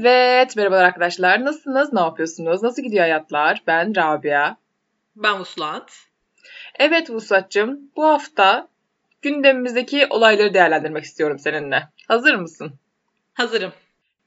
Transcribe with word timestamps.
Evet, 0.00 0.56
merhabalar 0.56 0.84
arkadaşlar. 0.84 1.44
Nasılsınız? 1.44 1.92
Ne 1.92 2.00
yapıyorsunuz? 2.00 2.62
Nasıl 2.62 2.82
gidiyor 2.82 3.02
hayatlar? 3.02 3.62
Ben 3.66 3.96
Rabia. 3.96 4.56
Ben 5.16 5.38
Vuslat. 5.40 5.92
Evet 6.78 7.10
Vuslat'cığım, 7.10 7.80
bu 7.96 8.04
hafta 8.04 8.68
gündemimizdeki 9.22 10.06
olayları 10.10 10.54
değerlendirmek 10.54 11.04
istiyorum 11.04 11.38
seninle. 11.38 11.88
Hazır 12.08 12.34
mısın? 12.34 12.72
Hazırım. 13.34 13.72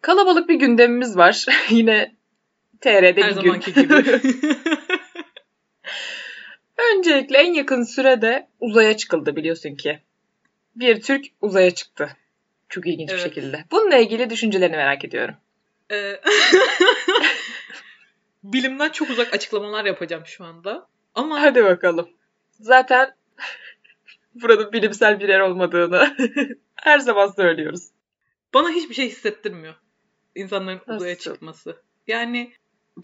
Kalabalık 0.02 0.50
bir 0.50 0.56
gündemimiz 0.56 1.18
var. 1.18 1.46
Yine 1.70 2.16
TR'de 2.82 3.22
Her 3.22 3.30
bir 3.30 3.32
zamanki 3.32 3.74
gün. 3.74 3.84
gibi. 3.84 4.04
Öncelikle 6.98 7.38
en 7.38 7.54
yakın 7.54 7.84
sürede 7.84 8.48
uzaya 8.60 8.98
çıkıldı 8.98 9.36
biliyorsun 9.36 9.76
ki. 9.76 10.00
Bir 10.76 11.02
Türk 11.02 11.26
uzaya 11.42 11.72
çıktı. 11.72 12.10
Çok 12.70 12.88
ilginç 12.88 13.10
bir 13.10 13.14
Evet. 13.14 13.24
şekilde. 13.24 13.66
Bununla 13.72 13.96
ilgili 13.98 14.30
düşüncelerini 14.30 14.76
merak 14.78 15.06
ediyorum. 15.06 15.36
Ee, 15.92 16.22
Bilimden 18.44 18.90
çok 18.90 19.10
uzak 19.10 19.34
açıklamalar 19.34 19.86
yapacağım 19.86 20.26
şu 20.26 20.46
anda. 20.46 20.88
Ama 21.16 21.42
Hadi 21.42 21.64
bakalım. 21.64 22.10
Zaten 22.52 23.16
burada 24.36 24.74
bilimsel 24.74 25.20
bir 25.20 25.30
yer 25.30 25.40
olmadığını 25.40 26.16
her 26.76 27.00
zaman 27.00 27.28
söylüyoruz. 27.28 27.88
bana 28.54 28.70
hiçbir 28.70 28.96
şey 28.96 29.10
hissettirmiyor. 29.10 29.76
İnsanların 30.36 30.82
uzaya 30.88 31.16
Nasıl? 31.16 31.34
çıkması. 31.34 31.82
Yani 32.08 32.54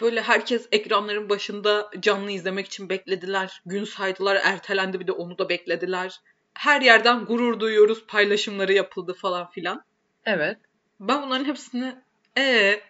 böyle 0.01 0.21
herkes 0.21 0.67
ekranların 0.71 1.29
başında 1.29 1.89
canlı 1.99 2.31
izlemek 2.31 2.65
için 2.65 2.89
beklediler. 2.89 3.61
Gün 3.65 3.83
saydılar, 3.83 4.41
ertelendi 4.43 4.99
bir 4.99 5.07
de 5.07 5.11
onu 5.11 5.37
da 5.37 5.49
beklediler. 5.49 6.19
Her 6.53 6.81
yerden 6.81 7.25
gurur 7.25 7.59
duyuyoruz, 7.59 8.05
paylaşımları 8.07 8.73
yapıldı 8.73 9.13
falan 9.13 9.49
filan. 9.49 9.83
Evet. 10.25 10.57
Ben 10.99 11.21
bunların 11.21 11.45
hepsini 11.45 11.95
ee 12.37 12.81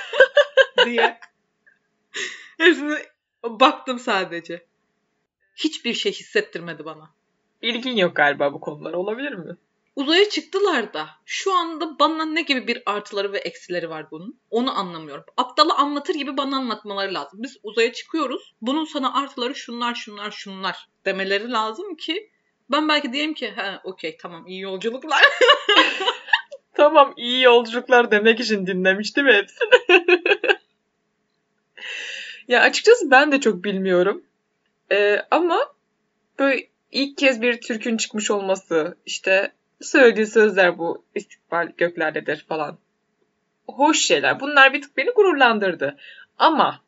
diye 0.84 1.20
hepsine 2.58 3.06
baktım 3.44 3.98
sadece. 3.98 4.66
Hiçbir 5.56 5.94
şey 5.94 6.12
hissettirmedi 6.12 6.84
bana. 6.84 7.10
İlgin 7.62 7.96
yok 7.96 8.16
galiba 8.16 8.52
bu 8.52 8.60
konulara 8.60 8.96
olabilir 8.96 9.32
mi? 9.32 9.56
Uzaya 9.96 10.28
çıktılar 10.28 10.94
da 10.94 11.08
şu 11.24 11.54
anda 11.54 11.98
bana 11.98 12.24
ne 12.24 12.42
gibi 12.42 12.66
bir 12.66 12.82
artıları 12.86 13.32
ve 13.32 13.38
eksileri 13.38 13.90
var 13.90 14.10
bunun? 14.10 14.40
Onu 14.50 14.78
anlamıyorum. 14.78 15.24
Aptalı 15.36 15.74
anlatır 15.74 16.14
gibi 16.14 16.36
bana 16.36 16.56
anlatmaları 16.56 17.14
lazım. 17.14 17.42
Biz 17.42 17.56
uzaya 17.62 17.92
çıkıyoruz. 17.92 18.54
Bunun 18.62 18.84
sana 18.84 19.22
artıları 19.22 19.54
şunlar 19.54 19.94
şunlar 19.94 20.30
şunlar 20.30 20.88
demeleri 21.04 21.50
lazım 21.50 21.96
ki 21.96 22.30
ben 22.70 22.88
belki 22.88 23.12
diyeyim 23.12 23.34
ki 23.34 23.50
ha 23.50 23.80
okey 23.84 24.16
tamam 24.16 24.46
iyi 24.46 24.60
yolculuklar. 24.60 25.22
Tamam 26.74 27.14
iyi 27.16 27.42
yolculuklar 27.42 28.10
demek 28.10 28.40
için 28.40 28.66
dinlemiştim 28.66 29.26
hepsini. 29.26 29.70
ya 32.48 32.60
açıkçası 32.60 33.10
ben 33.10 33.32
de 33.32 33.40
çok 33.40 33.64
bilmiyorum. 33.64 34.22
Ee, 34.92 35.22
ama 35.30 35.58
böyle 36.38 36.66
ilk 36.92 37.18
kez 37.18 37.42
bir 37.42 37.60
Türk'ün 37.60 37.96
çıkmış 37.96 38.30
olması, 38.30 38.96
işte 39.06 39.52
söylediği 39.80 40.26
sözler 40.26 40.78
bu 40.78 41.04
istikbal 41.14 41.68
göklerdedir 41.76 42.44
falan. 42.48 42.78
Hoş 43.68 44.00
şeyler. 44.00 44.40
Bunlar 44.40 44.72
bir 44.72 44.82
tık 44.82 44.96
beni 44.96 45.10
gururlandırdı. 45.10 45.96
Ama 46.38 46.82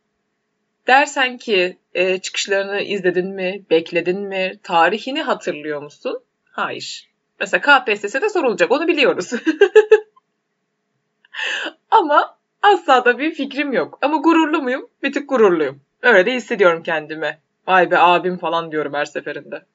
dersen 0.86 1.38
ki 1.38 1.78
e, 1.94 2.19
çıkışlarını 2.19 2.80
izledin 2.80 3.28
mi, 3.28 3.62
bekledin 3.70 4.20
mi, 4.20 4.58
tarihini 4.62 5.22
hatırlıyor 5.22 5.83
musun? 5.83 6.22
Hayır. 6.44 7.11
Mesela 7.42 7.60
KPSS'de 7.60 8.28
sorulacak 8.28 8.72
onu 8.72 8.88
biliyoruz. 8.88 9.30
Ama 11.91 12.38
asla 12.62 13.04
da 13.04 13.19
bir 13.19 13.34
fikrim 13.34 13.72
yok. 13.72 13.98
Ama 14.03 14.16
gururlu 14.16 14.62
muyum? 14.62 14.88
Bir 15.03 15.12
tık 15.12 15.28
gururluyum. 15.28 15.81
Öyle 16.02 16.26
de 16.26 16.34
hissediyorum 16.34 16.82
kendime. 16.82 17.41
Vay 17.66 17.91
be 17.91 17.98
abim 17.98 18.38
falan 18.38 18.72
diyorum 18.72 18.94
her 18.94 19.04
seferinde. 19.04 19.66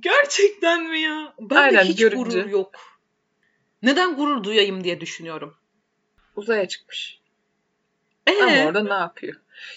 Gerçekten 0.00 0.84
mi 0.84 1.00
ya? 1.00 1.34
Ben 1.40 1.56
Aynen, 1.56 1.84
hiç 1.84 1.98
görünce. 1.98 2.40
gurur 2.40 2.50
yok. 2.50 2.70
Neden 3.82 4.16
gurur 4.16 4.44
duyayım 4.44 4.84
diye 4.84 5.00
düşünüyorum. 5.00 5.54
Uzaya 6.36 6.68
çıkmış. 6.68 7.20
Ee, 8.26 8.42
Ama 8.42 8.68
orada 8.68 8.82
ne 8.82 8.94
yapıyor? 8.94 9.34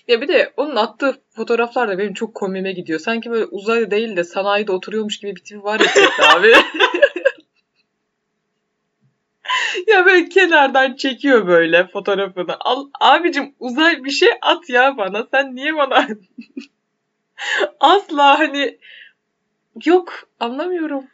Ya 0.08 0.22
bir 0.22 0.28
de 0.28 0.54
onun 0.58 0.76
attığı 0.76 1.22
fotoğraflar 1.36 1.90
da 1.90 1.98
benim 1.98 2.14
çok 2.14 2.36
komiğime 2.36 2.72
gidiyor. 2.72 3.00
Sanki 3.00 3.32
böyle 3.32 3.46
uzayda 3.46 3.92
değil 3.92 4.16
de 4.16 4.24
sanayide 4.24 4.72
oturuyormuş 4.72 5.20
gibi 5.20 5.36
bir 5.36 5.44
tipi 5.44 5.64
var 5.64 5.80
ya 5.80 5.88
abi. 6.36 6.52
ya 9.88 10.06
böyle 10.06 10.30
kenardan 10.30 10.96
çekiyor 10.96 11.48
böyle 11.48 11.88
fotoğrafını. 11.88 12.58
Al, 12.60 12.88
abicim 13.00 13.56
uzay 13.60 14.04
bir 14.04 14.10
şey 14.10 14.30
at 14.42 14.70
ya 14.70 14.98
bana. 14.98 15.28
Sen 15.32 15.56
niye 15.56 15.76
bana 15.76 16.08
asla 17.80 18.40
hani 18.40 18.78
yok 19.86 20.30
anlamıyorum. 20.40 21.06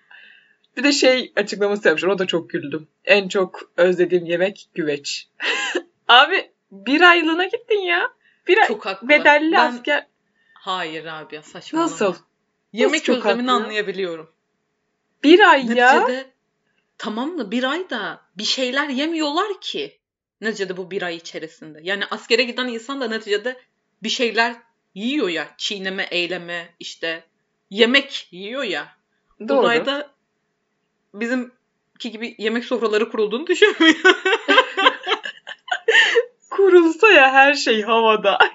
Bir 0.78 0.84
de 0.84 0.92
şey 0.92 1.34
açıklaması 1.36 1.88
yapmışlar. 1.88 2.10
O 2.10 2.20
da 2.20 2.28
çok 2.28 2.50
güldüm. 2.50 2.88
En 3.06 3.28
çok 3.28 3.72
özlediğim 3.78 4.26
yemek 4.26 4.70
güveç. 4.74 5.28
Abi 6.08 6.52
bir 6.72 7.02
aylığına 7.02 7.46
gittin 7.46 7.80
ya. 7.80 8.10
Bir 8.48 8.58
ay 8.58 8.68
çok 8.68 8.86
haklı. 8.86 9.10
bedelli 9.10 9.52
Ben- 9.52 9.72
asker. 9.72 10.08
Hayır 10.54 11.06
abi 11.06 11.36
ya 11.36 11.44
saçmalama. 11.44 11.92
Nasıl? 11.92 12.16
Yemek 12.74 13.04
çok 13.06 13.18
özlemini 13.18 13.48
haklı 13.48 13.62
ya? 13.62 13.66
anlayabiliyorum. 13.66 14.32
Bir 15.24 15.40
ay 15.40 15.66
ya. 15.76 15.94
Neticede 15.94 16.32
tamam 16.98 17.38
da 17.38 17.52
bir 17.52 17.64
ayda 17.64 18.22
bir 18.38 18.44
şeyler 18.44 18.90
yemiyorlar 18.90 19.62
ki. 19.62 20.00
Neticede 20.42 20.78
bu 20.78 20.92
bir 20.92 21.02
ay 21.02 21.16
içerisinde. 21.16 21.80
Yani 21.84 22.04
askere 22.12 22.44
giden 22.44 22.68
insan 22.68 23.02
da 23.02 23.08
neticede 23.08 23.62
bir 24.04 24.10
şeyler 24.10 24.56
yiyor 24.96 25.30
ya. 25.30 25.50
Çiğneme, 25.58 26.08
eyleme, 26.12 26.74
işte 26.80 27.24
yemek 27.70 28.28
yiyor 28.32 28.64
ya. 28.64 28.88
Doğru. 29.50 29.60
Uzayda 29.60 30.12
bizimki 31.14 32.12
gibi 32.12 32.36
yemek 32.38 32.66
sofraları 32.66 33.12
kurulduğunu 33.12 33.48
düşünmüyorum. 33.48 34.18
Kurulsa 36.56 37.12
ya 37.12 37.32
her 37.32 37.54
şey 37.54 37.82
havada. 37.82 38.38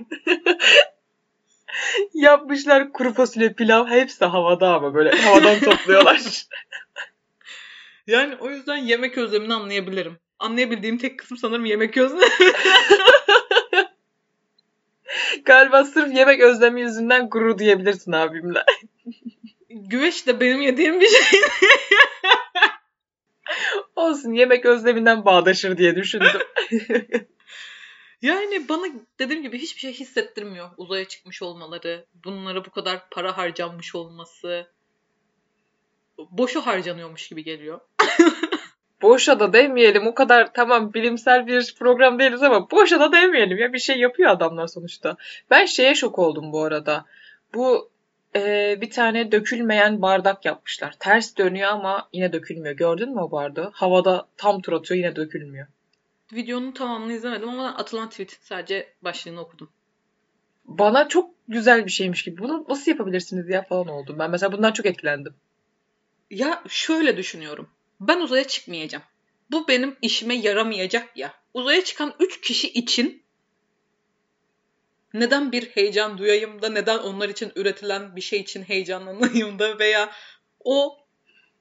Yapmışlar 2.14 2.92
kuru 2.92 3.14
fasulye 3.14 3.52
pilav 3.52 3.86
hepsi 3.86 4.24
havada 4.24 4.74
ama 4.74 4.94
böyle 4.94 5.10
havadan 5.10 5.60
topluyorlar. 5.64 6.46
yani 8.06 8.36
o 8.40 8.50
yüzden 8.50 8.76
yemek 8.76 9.18
özlemini 9.18 9.54
anlayabilirim. 9.54 10.18
Anlayabildiğim 10.38 10.98
tek 10.98 11.18
kısım 11.18 11.36
sanırım 11.36 11.64
yemek 11.64 11.96
özlemi. 11.96 12.24
Galiba 15.44 15.84
sırf 15.84 16.14
yemek 16.14 16.40
özlemi 16.40 16.80
yüzünden 16.80 17.28
gurur 17.28 17.58
diyebilirsin 17.58 18.12
abimle. 18.12 18.64
Güveç 19.70 20.26
de 20.26 20.40
benim 20.40 20.60
yediğim 20.60 21.00
bir 21.00 21.08
şey. 21.08 21.40
Olsun 23.96 24.32
yemek 24.32 24.66
özleminden 24.66 25.24
bağdaşır 25.24 25.78
diye 25.78 25.96
düşündüm. 25.96 26.40
Yani 28.22 28.68
bana 28.68 28.86
dediğim 29.18 29.42
gibi 29.42 29.58
hiçbir 29.58 29.80
şey 29.80 29.92
hissettirmiyor. 29.92 30.70
Uzaya 30.76 31.04
çıkmış 31.04 31.42
olmaları, 31.42 32.04
bunlara 32.24 32.64
bu 32.64 32.70
kadar 32.70 33.10
para 33.10 33.36
harcanmış 33.36 33.94
olması. 33.94 34.66
Boşu 36.18 36.60
harcanıyormuş 36.60 37.28
gibi 37.28 37.44
geliyor. 37.44 37.80
Boşa 39.02 39.40
da 39.40 39.52
demeyelim 39.52 40.06
o 40.06 40.14
kadar 40.14 40.52
tamam 40.52 40.94
bilimsel 40.94 41.46
bir 41.46 41.74
program 41.78 42.18
değiliz 42.18 42.42
ama 42.42 42.70
boşa 42.70 43.00
da 43.00 43.12
demeyelim 43.12 43.58
ya 43.58 43.72
bir 43.72 43.78
şey 43.78 43.98
yapıyor 43.98 44.30
adamlar 44.30 44.66
sonuçta. 44.66 45.16
Ben 45.50 45.64
şeye 45.64 45.94
şok 45.94 46.18
oldum 46.18 46.52
bu 46.52 46.62
arada. 46.62 47.04
Bu 47.54 47.90
e, 48.36 48.78
bir 48.80 48.90
tane 48.90 49.32
dökülmeyen 49.32 50.02
bardak 50.02 50.44
yapmışlar. 50.44 50.94
Ters 50.98 51.36
dönüyor 51.36 51.70
ama 51.70 52.08
yine 52.12 52.32
dökülmüyor. 52.32 52.76
Gördün 52.76 53.14
mü 53.14 53.20
o 53.20 53.30
bardağı? 53.30 53.70
Havada 53.74 54.28
tam 54.36 54.60
tur 54.60 54.72
atıyor 54.72 54.98
yine 54.98 55.16
dökülmüyor. 55.16 55.66
Videonun 56.32 56.72
tamamını 56.72 57.12
izlemedim 57.12 57.48
ama 57.48 57.76
atılan 57.76 58.10
tweet 58.10 58.38
sadece 58.42 58.94
başlığını 59.02 59.40
okudum. 59.40 59.70
Bana 60.64 61.08
çok 61.08 61.34
güzel 61.48 61.86
bir 61.86 61.90
şeymiş 61.90 62.22
gibi. 62.22 62.42
Bunu 62.42 62.64
nasıl 62.68 62.90
yapabilirsiniz 62.90 63.48
ya 63.48 63.62
falan 63.62 63.88
oldum. 63.88 64.18
Ben 64.18 64.30
mesela 64.30 64.52
bundan 64.52 64.72
çok 64.72 64.86
etkilendim. 64.86 65.34
Ya 66.30 66.62
şöyle 66.68 67.16
düşünüyorum. 67.16 67.68
Ben 68.00 68.20
uzaya 68.20 68.46
çıkmayacağım. 68.46 69.04
Bu 69.50 69.68
benim 69.68 69.96
işime 70.02 70.34
yaramayacak 70.34 71.16
ya. 71.16 71.34
Uzaya 71.54 71.84
çıkan 71.84 72.14
3 72.20 72.40
kişi 72.40 72.68
için 72.68 73.22
neden 75.14 75.52
bir 75.52 75.70
heyecan 75.70 76.18
duyayım 76.18 76.62
da 76.62 76.68
neden 76.68 76.98
onlar 76.98 77.28
için 77.28 77.52
üretilen 77.56 78.16
bir 78.16 78.20
şey 78.20 78.40
için 78.40 78.62
heyecanlanayım 78.62 79.58
da 79.58 79.78
veya 79.78 80.10
o 80.64 80.98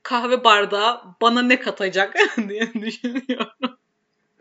kahve 0.03 0.43
bardağı 0.43 1.01
bana 1.21 1.41
ne 1.41 1.59
katacak 1.59 2.15
diye 2.49 2.73
düşünüyorum. 2.73 3.78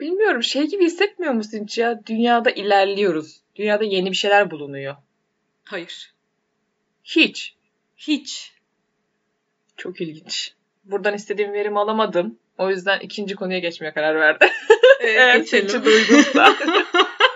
Bilmiyorum 0.01 0.43
şey 0.43 0.67
gibi 0.67 0.85
hissetmiyor 0.85 1.33
musun 1.33 1.61
hiç 1.63 1.79
ya? 1.79 2.07
Dünyada 2.07 2.51
ilerliyoruz. 2.51 3.41
Dünyada 3.57 3.85
yeni 3.85 4.11
bir 4.11 4.17
şeyler 4.17 4.51
bulunuyor. 4.51 4.97
Hayır. 5.65 6.13
Hiç. 7.05 7.55
Hiç. 7.97 8.53
Çok 9.77 10.01
ilginç. 10.01 10.53
Buradan 10.85 11.15
istediğim 11.15 11.53
verimi 11.53 11.79
alamadım. 11.79 12.39
O 12.59 12.71
yüzden 12.71 13.01
ikinci 13.01 13.35
konuya 13.35 13.59
geçmeye 13.59 13.93
karar 13.93 14.21
verdim. 14.21 14.49
Eğer 15.01 15.37
geçelim. 15.37 15.83
uygunsa. 15.87 16.57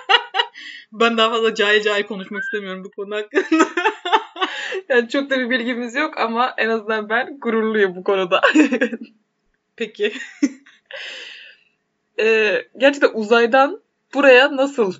ben 0.93 1.17
daha 1.17 1.31
fazla 1.31 1.55
cahil 1.55 1.82
cahil 1.82 2.03
konuşmak 2.03 2.43
istemiyorum 2.43 2.85
bu 2.85 2.91
konu 2.91 3.17
hakkında. 3.17 3.69
yani 4.88 5.08
çok 5.08 5.31
da 5.31 5.38
bir 5.38 5.50
bilgimiz 5.50 5.94
yok 5.94 6.19
ama 6.19 6.55
en 6.58 6.69
azından 6.69 7.08
ben 7.08 7.38
gururluyum 7.41 7.97
bu 7.97 8.05
konuda. 8.05 8.41
Peki. 9.76 10.12
Ee, 12.20 12.62
gerçekten 12.76 13.12
uzaydan 13.14 13.81
buraya 14.14 14.56
nasıl 14.56 14.94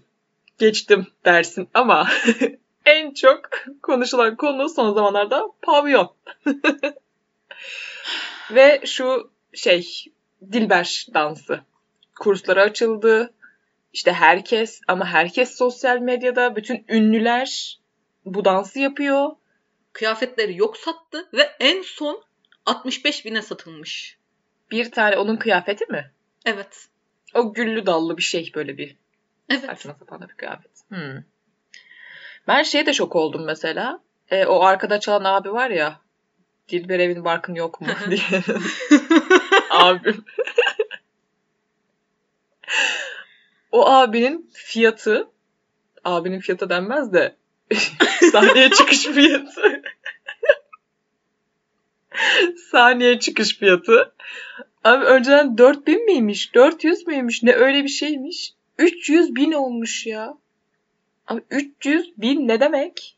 geçtim 0.59 1.06
dersin 1.25 1.69
ama 1.75 2.09
en 2.87 3.14
çok 3.14 3.41
konuşulan 3.82 4.37
konu 4.37 4.69
son 4.69 4.94
zamanlarda 4.94 5.47
pavyon. 5.62 6.14
Ve 8.50 8.81
şu 8.85 9.31
şey 9.55 10.05
Dilber 10.53 11.06
dansı. 11.14 11.61
Kursları 12.20 12.62
açıldı. 12.62 13.35
İşte 13.93 14.12
herkes 14.12 14.81
ama 14.88 15.06
herkes 15.06 15.56
sosyal 15.56 15.99
medyada 15.99 16.56
bütün 16.56 16.85
ünlüler 16.88 17.81
bu 18.25 18.44
dansı 18.44 18.79
yapıyor. 18.81 19.31
Kıyafetleri 19.93 20.56
yok 20.56 20.76
sattı 20.76 21.29
ve 21.32 21.50
en 21.61 21.82
son 21.82 22.25
65 22.67 23.25
bine 23.25 23.43
satılmış. 23.43 24.19
Bir 24.70 24.91
tane 24.91 25.17
onun 25.17 25.37
kıyafeti 25.37 25.87
mi? 25.87 26.12
Evet. 26.44 26.88
O 27.34 27.52
güllü 27.52 27.87
dallı 27.87 28.17
bir 28.17 28.23
şey 28.23 28.52
böyle 28.55 28.79
bir 28.79 28.96
Evet. 29.49 29.64
saçma 29.64 29.94
sapan 29.99 30.20
bir 30.20 30.34
kıyafet. 30.34 30.70
Hmm. 30.88 31.23
Ben 32.49 32.62
şeye 32.62 32.87
de 32.87 32.93
şok 32.93 33.17
oldum 33.17 33.44
mesela. 33.44 34.00
E, 34.31 34.46
o 34.46 34.62
arkada 34.62 35.00
çalan 35.00 35.25
abi 35.25 35.52
var 35.52 35.70
ya. 35.70 36.00
Dilber 36.69 36.99
evin 36.99 37.25
barkın 37.25 37.55
yok 37.55 37.81
mu 37.81 37.88
diye. 38.11 38.20
Abim. 39.70 40.25
o 43.73 43.90
abinin 43.90 44.50
fiyatı 44.55 45.29
abinin 46.05 46.40
fiyatı 46.40 46.70
denmez 46.70 47.12
de 47.12 47.37
sahneye 48.32 48.70
çıkış 48.70 49.02
fiyatı 49.06 49.82
sahneye 52.70 53.20
çıkış 53.20 53.56
fiyatı 53.58 54.14
abi 54.84 55.05
önceden 55.05 55.58
4000 55.58 56.05
miymiş 56.05 56.55
400 56.55 57.06
müymüş 57.06 57.43
ne 57.43 57.52
öyle 57.52 57.84
bir 57.84 57.88
şeymiş 57.88 58.52
300 58.79 59.34
bin 59.34 59.52
olmuş 59.52 60.06
ya 60.06 60.34
abi 61.26 61.43
300 61.50 62.19
bin 62.19 62.49
ne 62.49 62.61
demek 62.61 63.17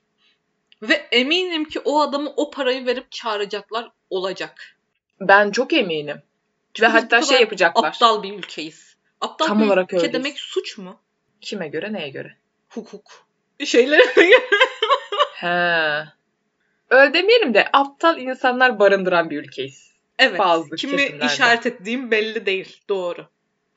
ve 0.83 0.95
eminim 0.95 1.65
ki 1.65 1.81
o 1.81 2.01
adamı 2.01 2.33
o 2.37 2.51
parayı 2.51 2.87
verip 2.87 3.13
çağıracaklar 3.13 3.91
olacak. 4.11 4.77
ben 5.21 5.51
çok 5.51 5.73
eminim 5.73 6.17
ve 6.17 6.23
Çünkü 6.75 6.89
bu 6.89 6.95
hatta 6.95 7.23
şey 7.23 7.41
yapacaklar 7.41 7.89
Aptal 7.89 8.23
bir 8.23 8.33
ülkeyiz. 8.33 8.97
Aptal 9.21 9.47
Tam 9.47 9.61
bir 9.61 9.67
olarak 9.67 9.85
ülke 9.85 9.97
öyleyiz. 9.97 10.15
demek 10.15 10.39
suç 10.39 10.79
mu? 10.79 11.01
kime 11.41 11.69
göre 11.69 11.93
neye 11.93 12.09
göre 12.09 12.37
Hukuk. 12.69 13.27
Şeylere 13.65 14.05
göre. 14.17 14.41
He. 15.35 16.05
Öyle 16.91 17.15
demeyelim 17.15 17.55
de 17.55 17.69
aptal 17.73 18.19
insanlar 18.19 18.79
barındıran 18.79 19.31
bir 19.31 19.39
ülkeyiz. 19.39 19.94
Evet. 20.19 20.39
Bazı 20.39 20.77
Kimi 20.77 20.97
kesimlerde. 20.97 21.27
işaret 21.27 21.67
ettiğim 21.67 22.11
belli 22.11 22.47
değil. 22.47 22.81
Doğru. 22.89 23.27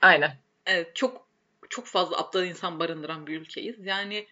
Aynen. 0.02 0.38
Evet. 0.66 0.96
Çok 0.96 1.28
çok 1.70 1.86
fazla 1.86 2.18
aptal 2.18 2.46
insan 2.46 2.80
barındıran 2.80 3.28
bir 3.28 3.42
ülkeyiz. 3.42 3.76
Yani 3.86 4.28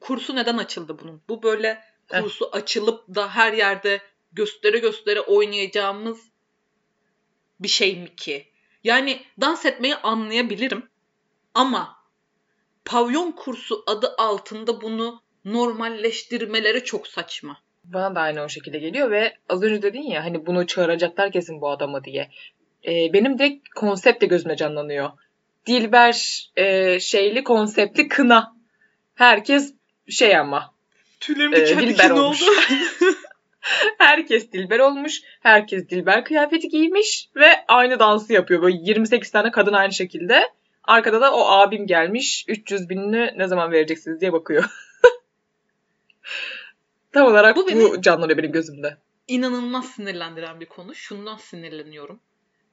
kursu 0.00 0.36
neden 0.36 0.58
açıldı 0.58 0.98
bunun? 1.02 1.22
Bu 1.28 1.42
böyle 1.42 1.84
Heh. 2.08 2.22
kursu 2.22 2.48
açılıp 2.52 3.14
da 3.14 3.28
her 3.28 3.52
yerde 3.52 4.00
göstere 4.32 4.78
göstere 4.78 5.20
oynayacağımız 5.20 6.18
bir 7.60 7.68
şey 7.68 7.96
mi 7.96 8.16
ki? 8.16 8.48
Yani 8.84 9.22
dans 9.40 9.66
etmeyi 9.66 9.96
anlayabilirim 9.96 10.88
ama 11.54 11.96
pavyon 12.84 13.32
kursu 13.32 13.84
adı 13.86 14.14
altında 14.18 14.80
bunu 14.80 15.22
normalleştirmeleri 15.44 16.84
çok 16.84 17.06
saçma. 17.06 17.60
Bana 17.92 18.14
da 18.14 18.20
aynı 18.20 18.42
o 18.42 18.48
şekilde 18.48 18.78
geliyor 18.78 19.10
ve 19.10 19.34
az 19.48 19.62
önce 19.62 19.82
dedin 19.82 20.02
ya 20.02 20.24
hani 20.24 20.46
bunu 20.46 20.66
çağıracaklar 20.66 21.32
kesin 21.32 21.60
bu 21.60 21.70
adamı 21.70 22.04
diye. 22.04 22.30
Ee, 22.86 23.12
benim 23.12 23.38
direkt 23.38 23.68
konsept 23.68 24.22
de 24.22 24.26
gözüme 24.26 24.56
canlanıyor. 24.56 25.10
Dilber 25.66 26.46
e, 26.56 27.00
şeyli 27.00 27.44
konseptli 27.44 28.08
kına. 28.08 28.56
Herkes 29.14 29.74
şey 30.08 30.36
ama. 30.36 30.74
Tüylerim 31.20 31.52
diken 31.52 31.78
Dilber 31.78 32.10
olmuş. 32.10 32.42
oldu. 32.42 32.50
Herkes 33.98 34.52
Dilber 34.52 34.78
olmuş. 34.78 35.20
Herkes 35.40 35.88
Dilber 35.88 36.24
kıyafeti 36.24 36.68
giymiş 36.68 37.28
ve 37.36 37.64
aynı 37.68 37.98
dansı 37.98 38.32
yapıyor. 38.32 38.62
Böyle 38.62 38.76
28 38.80 39.30
tane 39.30 39.50
kadın 39.50 39.72
aynı 39.72 39.92
şekilde. 39.92 40.42
Arkada 40.84 41.20
da 41.20 41.34
o 41.34 41.44
abim 41.44 41.86
gelmiş. 41.86 42.44
300 42.48 42.88
binini 42.88 43.32
ne 43.36 43.48
zaman 43.48 43.72
vereceksiniz 43.72 44.20
diye 44.20 44.32
bakıyor. 44.32 44.64
Tam 47.12 47.26
olarak 47.26 47.56
Bu 47.56 47.62
bu, 47.62 47.68
beni- 47.68 48.02
canlanıyor 48.02 48.38
benim 48.38 48.52
gözümde. 48.52 48.98
inanılmaz 49.28 49.86
sinirlendiren 49.90 50.60
bir 50.60 50.66
konu. 50.66 50.94
Şundan 50.94 51.36
sinirleniyorum. 51.36 52.20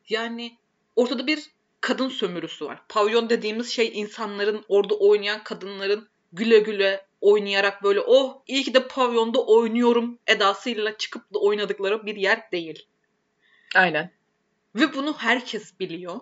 Yani 0.09 0.57
ortada 0.95 1.27
bir 1.27 1.43
kadın 1.81 2.09
sömürüsü 2.09 2.65
var. 2.65 2.81
Pavyon 2.89 3.29
dediğimiz 3.29 3.69
şey 3.69 3.91
insanların 3.93 4.65
orada 4.67 4.95
oynayan 4.95 5.43
kadınların 5.43 6.07
güle 6.33 6.59
güle 6.59 7.05
oynayarak 7.21 7.83
böyle 7.83 7.99
oh 7.99 8.41
iyi 8.47 8.63
ki 8.63 8.73
de 8.73 8.87
pavyonda 8.87 9.45
oynuyorum 9.45 10.19
edasıyla 10.27 10.97
çıkıp 10.97 11.33
da 11.33 11.39
oynadıkları 11.39 12.05
bir 12.05 12.15
yer 12.15 12.51
değil. 12.51 12.87
Aynen. 13.75 14.11
Ve 14.75 14.93
bunu 14.93 15.13
herkes 15.17 15.79
biliyor. 15.79 16.15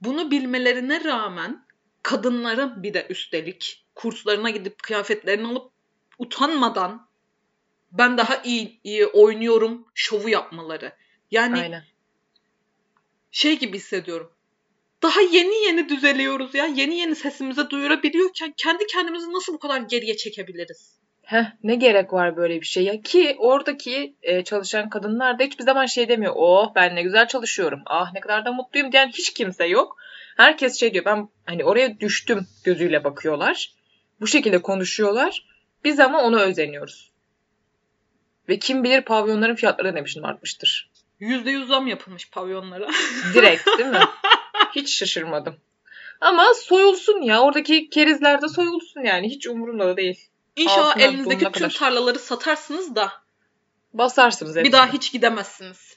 Bunu 0.00 0.30
bilmelerine 0.30 1.04
rağmen 1.04 1.64
kadınların 2.02 2.82
bir 2.82 2.94
de 2.94 3.06
üstelik 3.10 3.84
kurslarına 3.94 4.50
gidip 4.50 4.82
kıyafetlerini 4.82 5.46
alıp 5.48 5.70
utanmadan 6.18 7.08
ben 7.92 8.18
daha 8.18 8.42
iyi, 8.44 8.80
iyi 8.84 9.06
oynuyorum 9.06 9.86
şovu 9.94 10.28
yapmaları. 10.28 10.92
Yani 11.30 11.60
Aynen. 11.60 11.82
şey 13.30 13.58
gibi 13.58 13.76
hissediyorum. 13.76 14.32
Daha 15.02 15.20
yeni 15.20 15.64
yeni 15.66 15.88
düzeliyoruz 15.88 16.54
ya. 16.54 16.66
Yeni 16.66 16.96
yeni 16.96 17.16
sesimize 17.16 17.70
duyurabiliyorken 17.70 18.54
kendi 18.56 18.86
kendimizi 18.86 19.32
nasıl 19.32 19.52
bu 19.52 19.58
kadar 19.58 19.80
geriye 19.80 20.16
çekebiliriz? 20.16 21.00
Heh, 21.22 21.44
ne 21.62 21.74
gerek 21.74 22.12
var 22.12 22.36
böyle 22.36 22.60
bir 22.60 22.66
şeye 22.66 23.02
ki 23.02 23.36
oradaki 23.38 24.16
e, 24.22 24.44
çalışan 24.44 24.88
kadınlar 24.88 25.38
da 25.38 25.42
hiçbir 25.44 25.64
zaman 25.64 25.86
şey 25.86 26.08
demiyor. 26.08 26.32
Oh 26.36 26.72
ben 26.74 26.96
ne 26.96 27.02
güzel 27.02 27.28
çalışıyorum. 27.28 27.82
Ah 27.86 28.12
ne 28.14 28.20
kadar 28.20 28.44
da 28.44 28.52
mutluyum 28.52 28.92
diyen 28.92 29.08
hiç 29.08 29.34
kimse 29.34 29.66
yok. 29.66 29.96
Herkes 30.36 30.80
şey 30.80 30.94
diyor 30.94 31.04
ben 31.04 31.28
hani 31.46 31.64
oraya 31.64 32.00
düştüm 32.00 32.46
gözüyle 32.64 33.04
bakıyorlar. 33.04 33.74
Bu 34.20 34.26
şekilde 34.26 34.62
konuşuyorlar. 34.62 35.46
Biz 35.84 36.00
ama 36.00 36.22
ona 36.22 36.40
özeniyoruz. 36.40 37.10
Ve 38.48 38.58
kim 38.58 38.84
bilir 38.84 39.02
pavyonların 39.02 39.54
fiyatları 39.54 39.94
ne 39.94 40.04
biçim 40.04 40.24
artmıştır. 40.24 40.90
%100 41.20 41.66
zam 41.66 41.86
yapılmış 41.86 42.30
pavyonlara. 42.30 42.88
Direkt 43.34 43.66
değil 43.78 43.88
mi? 43.90 44.00
Hiç 44.74 44.96
şaşırmadım. 44.96 45.56
Ama 46.20 46.54
soyulsun 46.54 47.22
ya. 47.22 47.40
Oradaki 47.42 47.90
kerizler 47.90 48.42
de 48.42 48.48
soyulsun 48.48 49.00
yani. 49.00 49.28
Hiç 49.28 49.46
umurumda 49.46 49.86
da 49.86 49.96
değil. 49.96 50.28
İnşallah 50.56 50.88
Altına 50.90 51.02
elinizdeki 51.02 51.40
tüm 51.44 51.52
kadar. 51.52 51.70
tarlaları 51.70 52.18
satarsınız 52.18 52.94
da 52.94 53.12
Basarsınız 53.94 54.54
bir 54.54 54.60
hepsini. 54.60 54.72
daha 54.72 54.92
hiç 54.92 55.12
gidemezsiniz. 55.12 55.96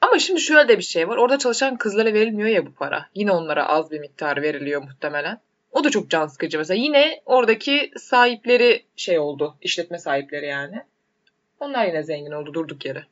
Ama 0.00 0.18
şimdi 0.18 0.40
şöyle 0.40 0.68
de 0.68 0.78
bir 0.78 0.82
şey 0.82 1.08
var. 1.08 1.16
Orada 1.16 1.38
çalışan 1.38 1.76
kızlara 1.76 2.14
verilmiyor 2.14 2.48
ya 2.48 2.66
bu 2.66 2.74
para. 2.74 3.06
Yine 3.14 3.32
onlara 3.32 3.66
az 3.68 3.90
bir 3.90 4.00
miktar 4.00 4.42
veriliyor 4.42 4.82
muhtemelen. 4.82 5.40
O 5.70 5.84
da 5.84 5.90
çok 5.90 6.10
can 6.10 6.26
sıkıcı 6.26 6.58
mesela. 6.58 6.80
Yine 6.82 7.22
oradaki 7.26 7.90
sahipleri 7.96 8.86
şey 8.96 9.18
oldu. 9.18 9.56
işletme 9.60 9.98
sahipleri 9.98 10.46
yani. 10.46 10.82
Onlar 11.62 11.86
yine 11.86 12.02
zengin 12.02 12.32
oldu 12.32 12.54
durduk 12.54 12.84
yere. 12.84 13.06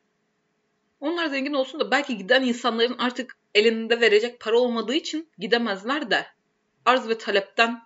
Onlar 1.01 1.27
zengin 1.27 1.55
olsun 1.55 1.81
da 1.81 1.91
belki 1.91 2.19
giden 2.19 2.43
insanların 2.43 2.99
artık 2.99 3.37
elinde 3.55 4.01
verecek 4.01 4.41
para 4.41 4.59
olmadığı 4.59 4.95
için 4.95 5.29
gidemezler 5.39 6.11
de 6.11 6.27
arz 6.85 7.09
ve 7.09 7.19
talepten 7.19 7.83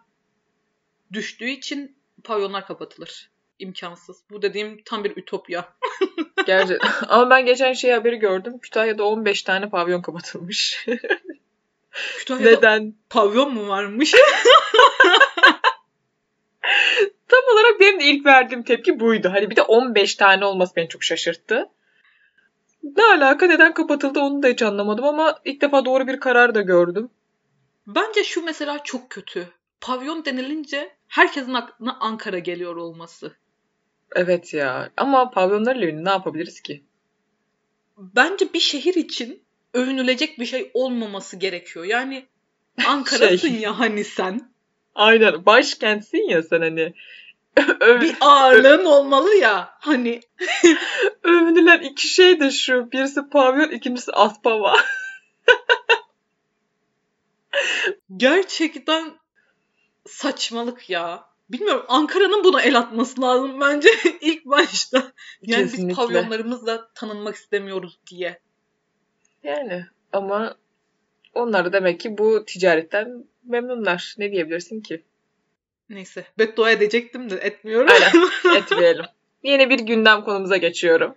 düştüğü 1.12 1.48
için 1.48 1.96
pavyonlar 2.24 2.66
kapatılır. 2.66 3.30
İmkansız. 3.58 4.22
Bu 4.30 4.42
dediğim 4.42 4.82
tam 4.84 5.04
bir 5.04 5.16
ütopya. 5.16 5.68
Gerçi 6.46 6.78
ama 7.08 7.30
ben 7.30 7.46
geçen 7.46 7.72
şey 7.72 7.90
haberi 7.90 8.16
gördüm. 8.16 8.58
Kütahya'da 8.58 9.04
15 9.04 9.42
tane 9.42 9.68
pavyon 9.68 10.02
kapatılmış. 10.02 10.86
Kütahya'da 12.18 12.50
Neden? 12.50 12.94
pavyon 13.10 13.54
mu 13.54 13.68
varmış? 13.68 14.14
Tam 17.28 17.40
olarak 17.54 17.80
benim 17.80 18.00
de 18.00 18.04
ilk 18.04 18.26
verdiğim 18.26 18.62
tepki 18.62 19.00
buydu. 19.00 19.28
Hani 19.32 19.50
bir 19.50 19.56
de 19.56 19.62
15 19.62 20.14
tane 20.14 20.44
olması 20.44 20.76
beni 20.76 20.88
çok 20.88 21.04
şaşırttı. 21.04 21.68
Ne 22.96 23.04
alaka 23.04 23.46
neden 23.46 23.74
kapatıldı 23.74 24.20
onu 24.20 24.42
da 24.42 24.48
hiç 24.48 24.62
anlamadım 24.62 25.04
ama 25.04 25.38
ilk 25.44 25.60
defa 25.60 25.84
doğru 25.84 26.06
bir 26.06 26.20
karar 26.20 26.54
da 26.54 26.60
gördüm. 26.60 27.10
Bence 27.86 28.24
şu 28.24 28.42
mesela 28.44 28.78
çok 28.84 29.10
kötü. 29.10 29.48
Pavyon 29.80 30.24
denilince 30.24 30.96
herkesin 31.08 31.54
aklına 31.54 31.96
Ankara 32.00 32.38
geliyor 32.38 32.76
olması. 32.76 33.36
Evet 34.16 34.54
ya 34.54 34.90
ama 34.96 35.30
pavyonlarla 35.30 35.86
ünlü 35.86 36.04
ne 36.04 36.10
yapabiliriz 36.10 36.60
ki? 36.60 36.84
Bence 37.98 38.52
bir 38.52 38.60
şehir 38.60 38.94
için 38.94 39.42
övünülecek 39.74 40.38
bir 40.38 40.46
şey 40.46 40.70
olmaması 40.74 41.36
gerekiyor. 41.36 41.84
Yani 41.84 42.26
Ankara'sın 42.86 43.36
Şey. 43.36 43.60
ya 43.60 43.78
hani 43.78 44.04
sen. 44.04 44.53
Aynen. 44.94 45.46
Başkentsin 45.46 46.28
ya 46.28 46.42
sen 46.42 46.60
hani. 46.60 46.94
Bir 48.00 48.16
ağırlığın 48.20 48.84
olmalı 48.84 49.34
ya. 49.34 49.74
Hani 49.80 50.20
Övünülen 51.22 51.80
iki 51.80 52.08
şey 52.08 52.40
de 52.40 52.50
şu. 52.50 52.92
Birisi 52.92 53.28
pavyon, 53.28 53.70
ikincisi 53.70 54.12
Aspava. 54.12 54.76
gerçekten 58.16 59.12
saçmalık 60.06 60.90
ya. 60.90 61.24
Bilmiyorum 61.48 61.84
Ankara'nın 61.88 62.44
buna 62.44 62.62
el 62.62 62.78
atması 62.78 63.22
lazım 63.22 63.60
bence 63.60 63.88
ilk 64.20 64.44
başta. 64.44 65.12
Yani 65.42 65.62
Kesinlikle. 65.62 65.88
biz 65.88 65.96
pavyonlarımızla 65.96 66.88
tanınmak 66.94 67.34
istemiyoruz 67.34 67.98
diye. 68.10 68.40
Yani 69.42 69.86
ama 70.12 70.56
onlar 71.34 71.72
demek 71.72 72.00
ki 72.00 72.18
bu 72.18 72.44
ticaretten 72.44 73.24
memnunlar. 73.44 74.14
Ne 74.18 74.32
diyebilirsin 74.32 74.80
ki? 74.80 75.02
Neyse 75.90 76.24
beddua 76.38 76.70
edecektim 76.70 77.30
de 77.30 77.34
etmiyorum. 77.34 77.90
Aynen. 77.92 78.56
Etmeyelim. 78.56 79.04
Yeni 79.42 79.70
bir 79.70 79.78
gündem 79.78 80.24
konumuza 80.24 80.56
geçiyorum. 80.56 81.14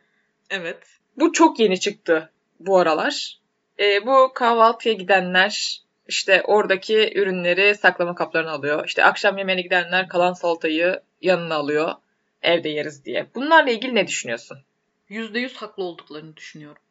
evet. 0.50 0.78
Bu 1.18 1.32
çok 1.34 1.60
yeni 1.60 1.80
çıktı 1.80 2.30
bu 2.60 2.78
aralar. 2.78 3.40
Ee, 3.80 4.06
bu 4.06 4.32
kahvaltıya 4.34 4.96
gidenler 4.96 5.82
işte 6.08 6.42
oradaki 6.46 7.14
ürünleri 7.16 7.76
saklama 7.76 8.16
kaplarına 8.16 8.52
alıyor. 8.52 8.86
İşte 8.88 9.06
akşam 9.06 9.38
yemeğine 9.38 9.62
gidenler 9.62 10.08
kalan 10.08 10.34
salatayı 10.34 11.02
yanına 11.22 11.56
alıyor. 11.56 11.94
Evde 12.42 12.70
yeriz 12.70 13.06
diye. 13.06 13.28
Bunlarla 13.36 13.72
ilgili 13.72 13.96
ne 13.96 14.08
düşünüyorsun? 14.08 14.58
%100 15.10 15.56
haklı 15.56 15.84
olduklarını 15.84 16.38
düşünüyorum. 16.38 16.82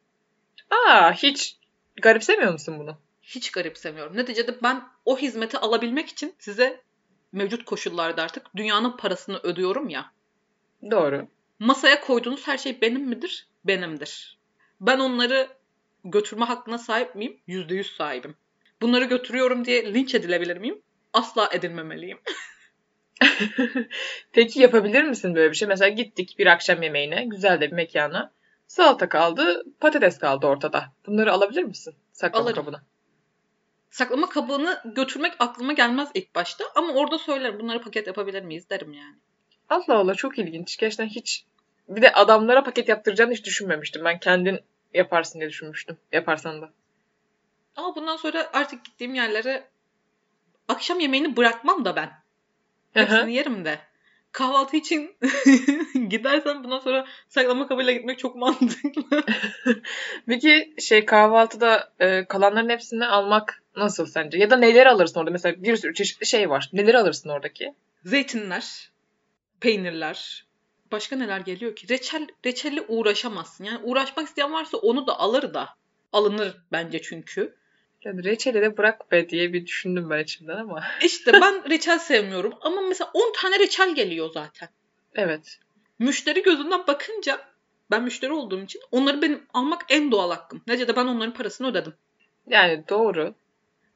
Aa 0.69 1.13
hiç 1.13 1.57
garipsemiyor 2.01 2.51
musun 2.51 2.79
bunu? 2.79 2.97
Hiç 3.27 3.51
garipsemiyorum. 3.51 4.17
Neticede 4.17 4.55
ben 4.63 4.83
o 5.05 5.17
hizmeti 5.17 5.57
alabilmek 5.57 6.09
için 6.09 6.35
size 6.39 6.81
mevcut 7.31 7.65
koşullarda 7.65 8.23
artık 8.23 8.55
dünyanın 8.55 8.97
parasını 8.97 9.39
ödüyorum 9.43 9.89
ya. 9.89 10.11
Doğru. 10.91 11.27
Masaya 11.59 12.01
koyduğunuz 12.01 12.47
her 12.47 12.57
şey 12.57 12.81
benim 12.81 13.01
midir? 13.01 13.47
Benimdir. 13.65 14.37
Ben 14.81 14.99
onları 14.99 15.47
götürme 16.03 16.45
hakkına 16.45 16.77
sahip 16.77 17.15
miyim? 17.15 17.37
%100 17.47 17.95
sahibim. 17.95 18.35
Bunları 18.81 19.05
götürüyorum 19.05 19.65
diye 19.65 19.93
linç 19.93 20.15
edilebilir 20.15 20.57
miyim? 20.57 20.81
Asla 21.13 21.49
edilmemeliyim. 21.53 22.19
Peki 24.31 24.59
yapabilir 24.59 25.03
misin 25.03 25.35
böyle 25.35 25.51
bir 25.51 25.55
şey? 25.55 25.67
Mesela 25.67 25.89
gittik 25.89 26.35
bir 26.39 26.47
akşam 26.47 26.83
yemeğine, 26.83 27.25
güzel 27.25 27.61
de 27.61 27.67
bir 27.67 27.75
mekana. 27.75 28.31
Salata 28.67 29.09
kaldı, 29.09 29.63
patates 29.79 30.17
kaldı 30.17 30.47
ortada. 30.47 30.85
Bunları 31.07 31.33
alabilir 31.33 31.63
misin? 31.63 31.95
Saklama 32.11 32.45
Alırım. 32.45 32.65
kabına. 32.65 32.83
Saklama 33.89 34.29
kabını 34.29 34.81
götürmek 34.85 35.33
aklıma 35.39 35.73
gelmez 35.73 36.09
ilk 36.13 36.35
başta 36.35 36.63
ama 36.75 36.93
orada 36.93 37.17
söylerim 37.17 37.59
bunları 37.59 37.81
paket 37.81 38.07
yapabilir 38.07 38.43
miyiz 38.43 38.69
derim 38.69 38.93
yani. 38.93 39.15
Allah 39.69 39.97
Allah 39.97 40.15
çok 40.15 40.39
ilginç. 40.39 40.77
Gerçekten 40.77 41.05
hiç... 41.05 41.45
Bir 41.89 42.01
de 42.01 42.13
adamlara 42.13 42.63
paket 42.63 42.89
yaptıracağını 42.89 43.31
hiç 43.31 43.45
düşünmemiştim. 43.45 44.05
Ben 44.05 44.19
kendin 44.19 44.59
yaparsın 44.93 45.39
diye 45.39 45.49
düşünmüştüm. 45.49 45.97
Yaparsan 46.11 46.61
da. 46.61 46.69
Ama 47.75 47.95
bundan 47.95 48.15
sonra 48.15 48.49
artık 48.53 48.85
gittiğim 48.85 49.15
yerlere 49.15 49.67
akşam 50.67 50.99
yemeğini 50.99 51.37
bırakmam 51.37 51.85
da 51.85 51.95
ben. 51.95 52.11
Hepsini 52.93 53.33
yerim 53.33 53.65
de. 53.65 53.79
Kahvaltı 54.31 54.77
için 54.77 55.15
gidersen 56.09 56.63
bundan 56.63 56.79
sonra 56.79 57.05
saklama 57.27 57.67
kabıyla 57.67 57.93
gitmek 57.93 58.19
çok 58.19 58.35
mantıklı. 58.35 59.23
Peki 60.27 60.73
şey 60.79 61.05
kahvaltıda 61.05 61.93
e, 61.99 62.25
kalanların 62.25 62.69
hepsini 62.69 63.05
almak 63.05 63.63
nasıl 63.77 64.05
sence? 64.05 64.37
Ya 64.37 64.49
da 64.49 64.57
neleri 64.57 64.89
alırsın 64.89 65.19
orada? 65.19 65.31
Mesela 65.31 65.63
bir 65.63 65.77
sürü 65.77 65.93
çeşitli 65.93 66.25
şey 66.25 66.49
var. 66.49 66.69
Neleri 66.73 66.97
alırsın 66.97 67.29
oradaki? 67.29 67.73
Zeytinler, 68.05 68.91
peynirler, 69.59 70.45
başka 70.91 71.15
neler 71.15 71.39
geliyor 71.39 71.75
ki? 71.75 71.89
Reçel, 71.89 72.27
reçelle 72.45 72.81
uğraşamazsın. 72.81 73.63
Yani 73.63 73.79
uğraşmak 73.83 74.27
isteyen 74.27 74.53
varsa 74.53 74.77
onu 74.77 75.07
da 75.07 75.19
alır 75.19 75.53
da. 75.53 75.69
Alınır 76.13 76.57
bence 76.71 77.01
çünkü. 77.01 77.55
Yani 78.03 78.23
reçeli 78.23 78.61
de 78.61 78.77
bırak 78.77 79.11
be 79.11 79.29
diye 79.29 79.53
bir 79.53 79.65
düşündüm 79.65 80.09
ben 80.09 80.23
içimden 80.23 80.57
ama. 80.57 80.83
İşte 81.03 81.33
ben 81.33 81.69
reçel 81.69 81.99
sevmiyorum 81.99 82.53
ama 82.61 82.81
mesela 82.81 83.11
10 83.13 83.33
tane 83.41 83.59
reçel 83.59 83.95
geliyor 83.95 84.29
zaten. 84.33 84.69
Evet. 85.15 85.59
Müşteri 85.99 86.43
gözünden 86.43 86.87
bakınca 86.87 87.41
ben 87.91 88.03
müşteri 88.03 88.33
olduğum 88.33 88.61
için 88.61 88.81
onları 88.91 89.21
benim 89.21 89.45
almak 89.53 89.85
en 89.89 90.11
doğal 90.11 90.31
hakkım. 90.31 90.61
Neticede 90.67 90.95
ben 90.95 91.05
onların 91.05 91.33
parasını 91.33 91.67
ödedim. 91.67 91.93
Yani 92.47 92.83
doğru. 92.89 93.35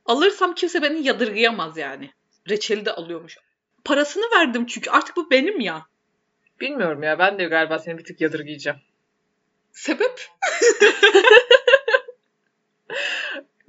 Alırsam 0.05 0.55
kimse 0.55 0.81
beni 0.81 1.08
yadırgayamaz 1.08 1.77
yani. 1.77 2.12
Reçeli 2.50 2.86
de 2.86 2.91
alıyormuş. 2.91 3.38
Parasını 3.84 4.24
verdim 4.36 4.65
çünkü 4.65 4.89
artık 4.89 5.15
bu 5.15 5.31
benim 5.31 5.60
ya. 5.60 5.86
Bilmiyorum 6.60 7.03
ya 7.03 7.20
ben 7.20 7.39
de 7.39 7.46
galiba 7.46 7.79
seni 7.79 7.98
bir 7.98 8.03
tık 8.03 8.22
yadırgayacağım. 8.22 8.77
Sebep? 9.72 10.29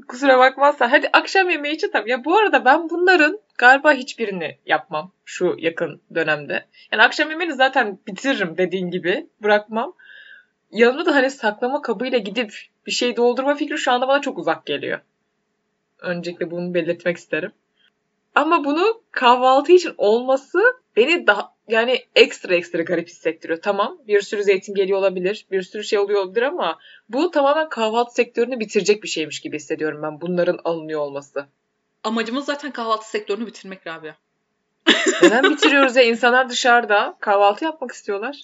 Kusura 0.09 0.39
bakmazsan. 0.39 0.89
Hadi 0.89 1.11
akşam 1.13 1.51
yemeği 1.51 1.75
için 1.75 1.91
tabii. 1.91 2.11
Ya 2.11 2.25
bu 2.25 2.39
arada 2.39 2.65
ben 2.65 2.91
bunların 2.91 3.39
galiba 3.59 3.93
hiçbirini 3.93 4.59
yapmam 4.67 5.13
şu 5.25 5.55
yakın 5.59 6.03
dönemde. 6.15 6.67
Yani 6.93 7.03
akşam 7.03 7.31
yemeğini 7.31 7.55
zaten 7.55 7.99
bitiririm 8.07 8.59
dediğin 8.59 8.91
gibi. 8.91 9.27
Bırakmam. 9.43 9.95
Yanımda 10.71 11.07
da 11.07 11.15
hani 11.15 11.31
saklama 11.31 11.83
kabıyla 11.83 12.19
gidip 12.19 12.55
bir 12.87 12.93
şey 12.93 13.17
doldurma 13.17 13.55
fikri 13.55 13.79
şu 13.79 13.93
anda 13.93 14.09
bana 14.09 14.21
çok 14.21 14.39
uzak 14.39 14.67
geliyor. 14.67 15.01
Öncelikle 16.03 16.51
bunu 16.51 16.75
belirtmek 16.75 17.17
isterim. 17.17 17.53
Ama 18.35 18.65
bunu 18.65 19.03
kahvaltı 19.11 19.73
için 19.73 19.95
olması 19.99 20.63
beni 20.97 21.27
daha 21.27 21.55
yani 21.69 22.05
ekstra 22.15 22.55
ekstra 22.55 22.83
garip 22.83 23.09
hissettiriyor. 23.09 23.63
Tamam 23.63 23.99
bir 24.07 24.21
sürü 24.21 24.45
zeytin 24.45 24.75
geliyor 24.75 24.99
olabilir, 24.99 25.47
bir 25.51 25.63
sürü 25.63 25.85
şey 25.85 25.99
oluyor 25.99 26.23
olabilir 26.23 26.43
ama 26.43 26.79
bu 27.09 27.31
tamamen 27.31 27.69
kahvaltı 27.69 28.15
sektörünü 28.15 28.61
bitirecek 28.61 29.03
bir 29.03 29.09
şeymiş 29.09 29.41
gibi 29.41 29.57
hissediyorum 29.57 30.01
ben 30.03 30.21
bunların 30.21 30.59
alınıyor 30.65 31.01
olması. 31.01 31.47
Amacımız 32.05 32.45
zaten 32.45 32.73
kahvaltı 32.73 33.11
sektörünü 33.11 33.47
bitirmek 33.47 33.87
Rabia. 33.87 34.15
Neden 35.23 35.51
bitiriyoruz 35.51 35.97
ya? 35.97 36.03
İnsanlar 36.03 36.49
dışarıda 36.49 37.17
kahvaltı 37.21 37.65
yapmak 37.65 37.93
istiyorlar. 37.93 38.37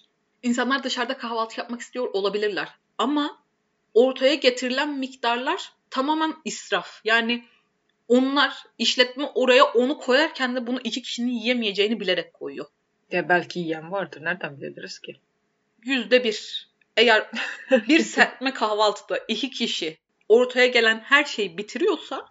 İnsanlar 0.42 0.84
dışarıda 0.84 1.18
kahvaltı 1.18 1.60
yapmak 1.60 1.80
istiyor 1.80 2.08
olabilirler. 2.12 2.68
Ama 2.98 3.38
ortaya 3.94 4.34
getirilen 4.34 4.98
miktarlar 4.98 5.72
tamamen 5.90 6.35
israf. 6.45 7.00
Yani 7.04 7.45
onlar 8.09 8.62
işletme 8.78 9.25
oraya 9.35 9.64
onu 9.64 9.99
koyarken 9.99 10.57
de 10.57 10.66
bunu 10.66 10.80
iki 10.85 11.02
kişinin 11.02 11.33
yiyemeyeceğini 11.33 12.00
bilerek 12.00 12.35
koyuyor. 12.35 12.66
Ya 13.11 13.28
belki 13.28 13.59
yiyen 13.59 13.92
vardır. 13.92 14.25
Nereden 14.25 14.57
bilebiliriz 14.57 14.99
ki? 14.99 15.16
Yüzde 15.85 16.25
bir. 16.25 16.68
Eğer 16.97 17.30
bir 17.88 18.00
serpme 18.04 18.54
kahvaltıda 18.54 19.18
iki 19.28 19.50
kişi 19.50 19.99
ortaya 20.28 20.66
gelen 20.66 20.99
her 20.99 21.25
şeyi 21.25 21.59
bitiriyorsa 21.59 22.26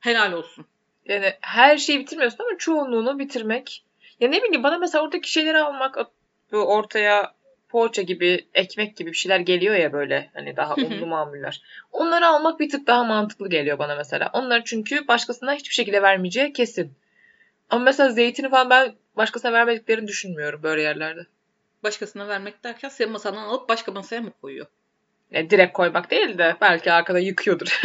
helal 0.00 0.32
olsun. 0.32 0.66
Yani 1.04 1.34
her 1.40 1.76
şeyi 1.76 2.00
bitirmiyorsun 2.00 2.44
ama 2.44 2.58
çoğunluğunu 2.58 3.18
bitirmek. 3.18 3.84
Ya 4.20 4.28
ne 4.28 4.42
bileyim 4.42 4.62
bana 4.62 4.78
mesela 4.78 5.04
oradaki 5.04 5.32
şeyleri 5.32 5.58
almak 5.58 5.96
ortaya 6.52 7.34
poğaça 7.70 8.02
gibi, 8.02 8.46
ekmek 8.54 8.96
gibi 8.96 9.10
bir 9.10 9.16
şeyler 9.16 9.40
geliyor 9.40 9.74
ya 9.74 9.92
böyle 9.92 10.30
hani 10.34 10.56
daha 10.56 10.74
unlu 10.74 11.06
mamuller. 11.06 11.62
Onları 11.92 12.26
almak 12.26 12.60
bir 12.60 12.68
tık 12.70 12.86
daha 12.86 13.04
mantıklı 13.04 13.48
geliyor 13.48 13.78
bana 13.78 13.96
mesela. 13.96 14.30
Onlar 14.32 14.64
çünkü 14.64 15.08
başkasına 15.08 15.54
hiçbir 15.54 15.74
şekilde 15.74 16.02
vermeyeceği 16.02 16.52
kesin. 16.52 16.92
Ama 17.70 17.84
mesela 17.84 18.10
zeytini 18.10 18.50
falan 18.50 18.70
ben 18.70 18.94
başkasına 19.16 19.52
vermediklerini 19.52 20.08
düşünmüyorum 20.08 20.62
böyle 20.62 20.82
yerlerde. 20.82 21.26
Başkasına 21.82 22.28
vermek 22.28 22.64
derken 22.64 22.88
senin 22.88 23.12
masadan 23.12 23.42
alıp 23.42 23.68
başka 23.68 23.92
masaya 23.92 24.20
mı 24.20 24.32
koyuyor? 24.40 24.66
Yani 25.30 25.50
direkt 25.50 25.72
koymak 25.72 26.10
değil 26.10 26.38
de 26.38 26.56
belki 26.60 26.92
arkada 26.92 27.18
yıkıyordur. 27.18 27.80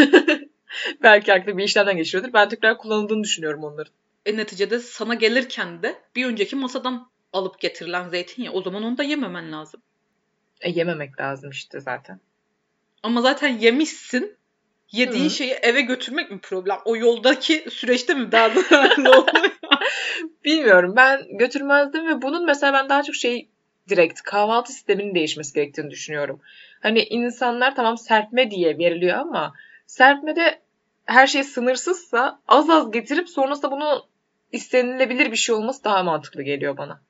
belki 1.03 1.33
arkada 1.33 1.57
bir 1.57 1.63
işlemden 1.63 1.97
geçiriyordur. 1.97 2.33
Ben 2.33 2.49
tekrar 2.49 2.77
kullanıldığını 2.77 3.23
düşünüyorum 3.23 3.63
onların. 3.63 3.93
E 4.25 4.37
neticede 4.37 4.79
sana 4.79 5.13
gelirken 5.13 5.83
de 5.83 5.95
bir 6.15 6.25
önceki 6.25 6.55
masadan 6.55 7.09
alıp 7.35 7.59
getirilen 7.59 8.09
zeytin 8.09 8.43
ya 8.43 8.51
o 8.51 8.61
zaman 8.61 8.83
onu 8.83 8.97
da 8.97 9.03
yememen 9.03 9.51
lazım. 9.51 9.81
E 10.61 10.69
yememek 10.69 11.19
lazım 11.19 11.49
işte 11.49 11.79
zaten. 11.79 12.19
Ama 13.03 13.21
zaten 13.21 13.47
yemişsin. 13.47 14.37
Yediğin 14.91 15.25
Hı. 15.25 15.29
şeyi 15.29 15.51
eve 15.51 15.81
götürmek 15.81 16.31
mi 16.31 16.39
problem? 16.39 16.77
O 16.85 16.95
yoldaki 16.95 17.65
süreçte 17.71 18.13
mi 18.13 18.31
daha 18.31 18.49
zararlı 18.69 19.09
oluyor? 19.09 19.51
Bilmiyorum 20.45 20.93
ben 20.95 21.37
götürmezdim 21.37 22.07
ve 22.07 22.21
bunun 22.21 22.45
mesela 22.45 22.73
ben 22.73 22.89
daha 22.89 23.03
çok 23.03 23.15
şey 23.15 23.49
direkt 23.89 24.21
kahvaltı 24.21 24.73
sisteminin 24.73 25.15
değişmesi 25.15 25.53
gerektiğini 25.53 25.91
düşünüyorum. 25.91 26.41
Hani 26.81 27.03
insanlar 27.03 27.75
tamam 27.75 27.97
serpme 27.97 28.51
diye 28.51 28.77
veriliyor 28.77 29.17
ama 29.17 29.53
serpmede 29.87 30.61
her 31.05 31.27
şey 31.27 31.43
sınırsızsa 31.43 32.39
az 32.47 32.69
az 32.69 32.91
getirip 32.91 33.29
sonrasında 33.29 33.71
bunu 33.71 34.05
istenilebilir 34.51 35.31
bir 35.31 35.37
şey 35.37 35.55
olması 35.55 35.83
daha 35.83 36.03
mantıklı 36.03 36.43
geliyor 36.43 36.77
bana. 36.77 37.01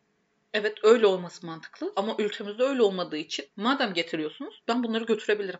Evet 0.55 0.77
öyle 0.83 1.07
olması 1.07 1.45
mantıklı 1.45 1.93
ama 1.95 2.15
ülkemizde 2.19 2.63
öyle 2.63 2.81
olmadığı 2.81 3.17
için 3.17 3.45
madem 3.55 3.93
getiriyorsunuz 3.93 4.63
ben 4.67 4.83
bunları 4.83 5.03
götürebilirim. 5.03 5.59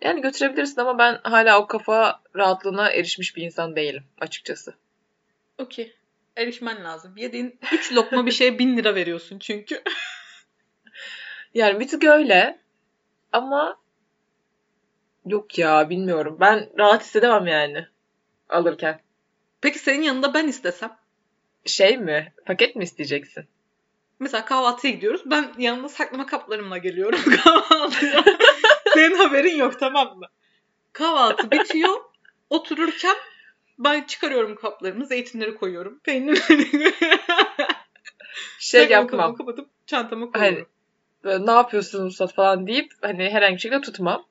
Yani 0.00 0.20
götürebilirsin 0.20 0.80
ama 0.80 0.98
ben 0.98 1.20
hala 1.22 1.60
o 1.60 1.66
kafa 1.66 2.22
rahatlığına 2.36 2.90
erişmiş 2.90 3.36
bir 3.36 3.42
insan 3.42 3.76
değilim 3.76 4.04
açıkçası. 4.20 4.74
Okey. 5.58 5.96
Erişmen 6.36 6.84
lazım. 6.84 7.16
Yediğin 7.16 7.58
3 7.72 7.92
lokma 7.92 8.26
bir 8.26 8.30
şeye 8.32 8.58
1000 8.58 8.76
lira 8.76 8.94
veriyorsun 8.94 9.38
çünkü. 9.38 9.82
Yani 11.54 11.80
bir 11.80 11.88
tık 11.88 12.04
öyle. 12.04 12.58
Ama 13.32 13.78
yok 15.26 15.58
ya 15.58 15.90
bilmiyorum. 15.90 16.36
Ben 16.40 16.70
rahat 16.78 17.02
hissedemem 17.02 17.46
yani 17.46 17.86
alırken. 18.48 19.00
Peki 19.60 19.78
senin 19.78 20.02
yanında 20.02 20.34
ben 20.34 20.48
istesem? 20.48 20.96
Şey 21.64 21.98
mi? 21.98 22.32
Paket 22.46 22.76
mi 22.76 22.84
isteyeceksin? 22.84 23.44
Mesela 24.20 24.44
kahvaltıya 24.44 24.92
gidiyoruz. 24.92 25.22
Ben 25.24 25.52
yanında 25.58 25.88
saklama 25.88 26.26
kaplarımla 26.26 26.78
geliyorum 26.78 27.20
kahvaltıya. 27.44 28.24
Senin 28.94 29.16
haberin 29.16 29.56
yok 29.56 29.80
tamam 29.80 30.18
mı? 30.18 30.26
Kahvaltı 30.92 31.50
bitiyor. 31.50 32.00
Otururken 32.50 33.16
ben 33.78 34.02
çıkarıyorum 34.02 34.54
kaplarımı. 34.54 35.06
Zeytinleri 35.06 35.54
koyuyorum. 35.54 35.98
Peynirleri 35.98 36.92
Şey 38.58 38.88
yapmam. 38.88 39.34
kapatıp 39.34 39.68
çantama 39.86 40.32
koyuyorum. 40.32 40.68
Hani 41.22 41.46
ne 41.46 41.50
yapıyorsun 41.50 42.04
Musat 42.04 42.34
falan 42.34 42.66
deyip 42.66 42.92
hani 43.02 43.30
herhangi 43.30 43.54
bir 43.54 43.60
şekilde 43.60 43.80
tutmam. 43.80 44.24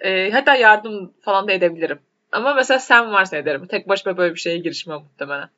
Ee, 0.00 0.30
hatta 0.30 0.54
yardım 0.54 1.14
falan 1.22 1.48
da 1.48 1.52
edebilirim. 1.52 1.98
Ama 2.32 2.54
mesela 2.54 2.78
sen 2.78 3.12
varsa 3.12 3.36
ederim. 3.36 3.66
Tek 3.66 3.88
başıma 3.88 4.16
böyle 4.16 4.34
bir 4.34 4.40
şeye 4.40 4.58
girişmem 4.58 4.98
muhtemelen. 4.98 5.48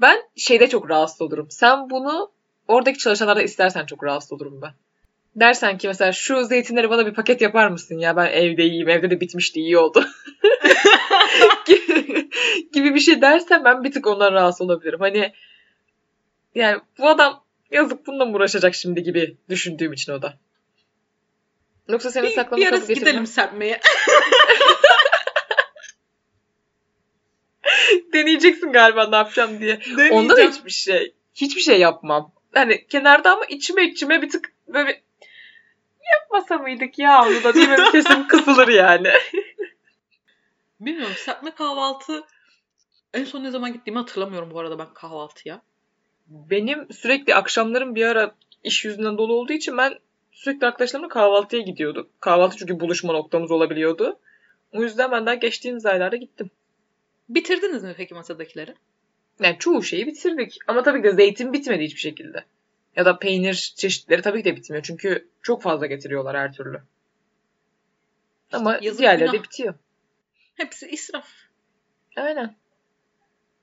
Ben 0.00 0.22
şeyde 0.36 0.68
çok 0.68 0.90
rahatsız 0.90 1.22
olurum. 1.22 1.46
Sen 1.50 1.90
bunu 1.90 2.30
oradaki 2.68 2.98
çalışanlara 2.98 3.42
istersen 3.42 3.86
çok 3.86 4.04
rahatsız 4.04 4.32
olurum 4.32 4.62
ben. 4.62 4.72
Dersen 5.36 5.78
ki 5.78 5.88
mesela 5.88 6.12
şu 6.12 6.44
zeytinleri 6.44 6.90
bana 6.90 7.06
bir 7.06 7.14
paket 7.14 7.40
yapar 7.40 7.68
mısın 7.68 7.98
ya 7.98 8.16
ben 8.16 8.26
evde 8.26 8.62
yiyeyim 8.62 8.88
evde 8.88 9.10
de 9.10 9.20
bitmişti 9.20 9.60
iyi 9.60 9.78
oldu. 9.78 10.04
gibi, 12.72 12.94
bir 12.94 13.00
şey 13.00 13.22
dersen 13.22 13.64
ben 13.64 13.84
bir 13.84 13.92
tık 13.92 14.06
ondan 14.06 14.32
rahatsız 14.32 14.60
olabilirim. 14.60 15.00
Hani 15.00 15.32
yani 16.54 16.80
bu 16.98 17.08
adam 17.08 17.44
yazık 17.70 18.06
bununla 18.06 18.24
mı 18.24 18.36
uğraşacak 18.36 18.74
şimdi 18.74 19.02
gibi 19.02 19.36
düşündüğüm 19.48 19.92
için 19.92 20.12
o 20.12 20.22
da. 20.22 20.38
Yoksa 21.88 22.10
senin 22.10 22.28
bir, 22.28 22.34
saklama 22.34 22.56
bir 22.56 22.64
kabı 22.64 22.76
arası 22.76 22.92
gidelim 22.92 23.26
serpmeye. 23.26 23.80
Deneyeceksin 28.12 28.72
galiba 28.72 29.08
ne 29.08 29.16
yapacağım 29.16 29.60
diye. 29.60 29.80
Onda 30.10 30.32
da 30.32 30.36
Deneyeceğim. 30.36 30.52
hiçbir 30.52 30.70
şey. 30.70 31.14
Hiçbir 31.34 31.60
şey 31.60 31.80
yapmam. 31.80 32.32
Hani 32.56 32.86
kenarda 32.86 33.32
ama 33.32 33.44
içime 33.44 33.84
içime 33.84 34.22
bir 34.22 34.30
tık 34.30 34.52
böyle 34.68 35.02
yapmasa 36.12 36.58
mıydık 36.58 36.98
ya 36.98 37.22
onu 37.22 37.44
da 37.44 37.54
diye 37.54 37.68
böyle 37.68 37.84
sesim 37.90 38.28
kısılır 38.28 38.68
yani. 38.68 39.08
Bilmiyorum 40.80 41.14
serpme 41.18 41.50
kahvaltı 41.50 42.24
en 43.14 43.24
son 43.24 43.44
ne 43.44 43.50
zaman 43.50 43.72
gittiğimi 43.72 43.98
hatırlamıyorum 43.98 44.50
bu 44.50 44.58
arada 44.58 44.78
ben 44.78 44.94
kahvaltıya. 44.94 45.62
Benim 46.26 46.92
sürekli 46.92 47.34
akşamlarım 47.34 47.94
bir 47.94 48.06
ara 48.06 48.34
iş 48.64 48.84
yüzünden 48.84 49.18
dolu 49.18 49.34
olduğu 49.34 49.52
için 49.52 49.76
ben 49.76 49.98
sürekli 50.32 50.66
arkadaşlarımla 50.66 51.08
kahvaltıya 51.08 51.62
gidiyorduk. 51.62 52.20
Kahvaltı 52.20 52.56
çünkü 52.56 52.80
buluşma 52.80 53.12
noktamız 53.12 53.50
olabiliyordu. 53.50 54.18
O 54.72 54.82
yüzden 54.82 55.10
ben 55.10 55.26
daha 55.26 55.34
geçtiğimiz 55.34 55.86
aylarda 55.86 56.16
gittim. 56.16 56.50
Bitirdiniz 57.28 57.84
mi 57.84 57.94
peki 57.96 58.14
masadakileri? 58.14 58.74
Yani 59.40 59.56
çoğu 59.58 59.82
şeyi 59.82 60.06
bitirdik. 60.06 60.58
Ama 60.66 60.82
tabii 60.82 60.98
ki 60.98 61.04
de 61.04 61.12
zeytin 61.12 61.52
bitmedi 61.52 61.84
hiçbir 61.84 62.00
şekilde. 62.00 62.44
Ya 62.96 63.04
da 63.04 63.18
peynir 63.18 63.74
çeşitleri 63.76 64.22
tabii 64.22 64.38
ki 64.38 64.44
de 64.44 64.56
bitmiyor. 64.56 64.82
Çünkü 64.84 65.28
çok 65.42 65.62
fazla 65.62 65.86
getiriyorlar 65.86 66.36
her 66.36 66.52
türlü. 66.52 66.80
Ama 68.52 68.78
yazık 68.82 69.00
diğerleri 69.00 69.28
de 69.28 69.32
günah. 69.32 69.44
bitiyor. 69.44 69.74
Hepsi 70.54 70.88
israf. 70.88 71.28
Aynen. 72.16 72.54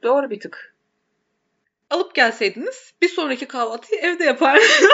Doğru 0.03 0.29
bir 0.29 0.39
tık. 0.39 0.73
Alıp 1.89 2.15
gelseydiniz 2.15 2.93
bir 3.01 3.09
sonraki 3.09 3.45
kahvaltıyı 3.45 4.01
evde 4.01 4.23
yapardınız. 4.23 4.83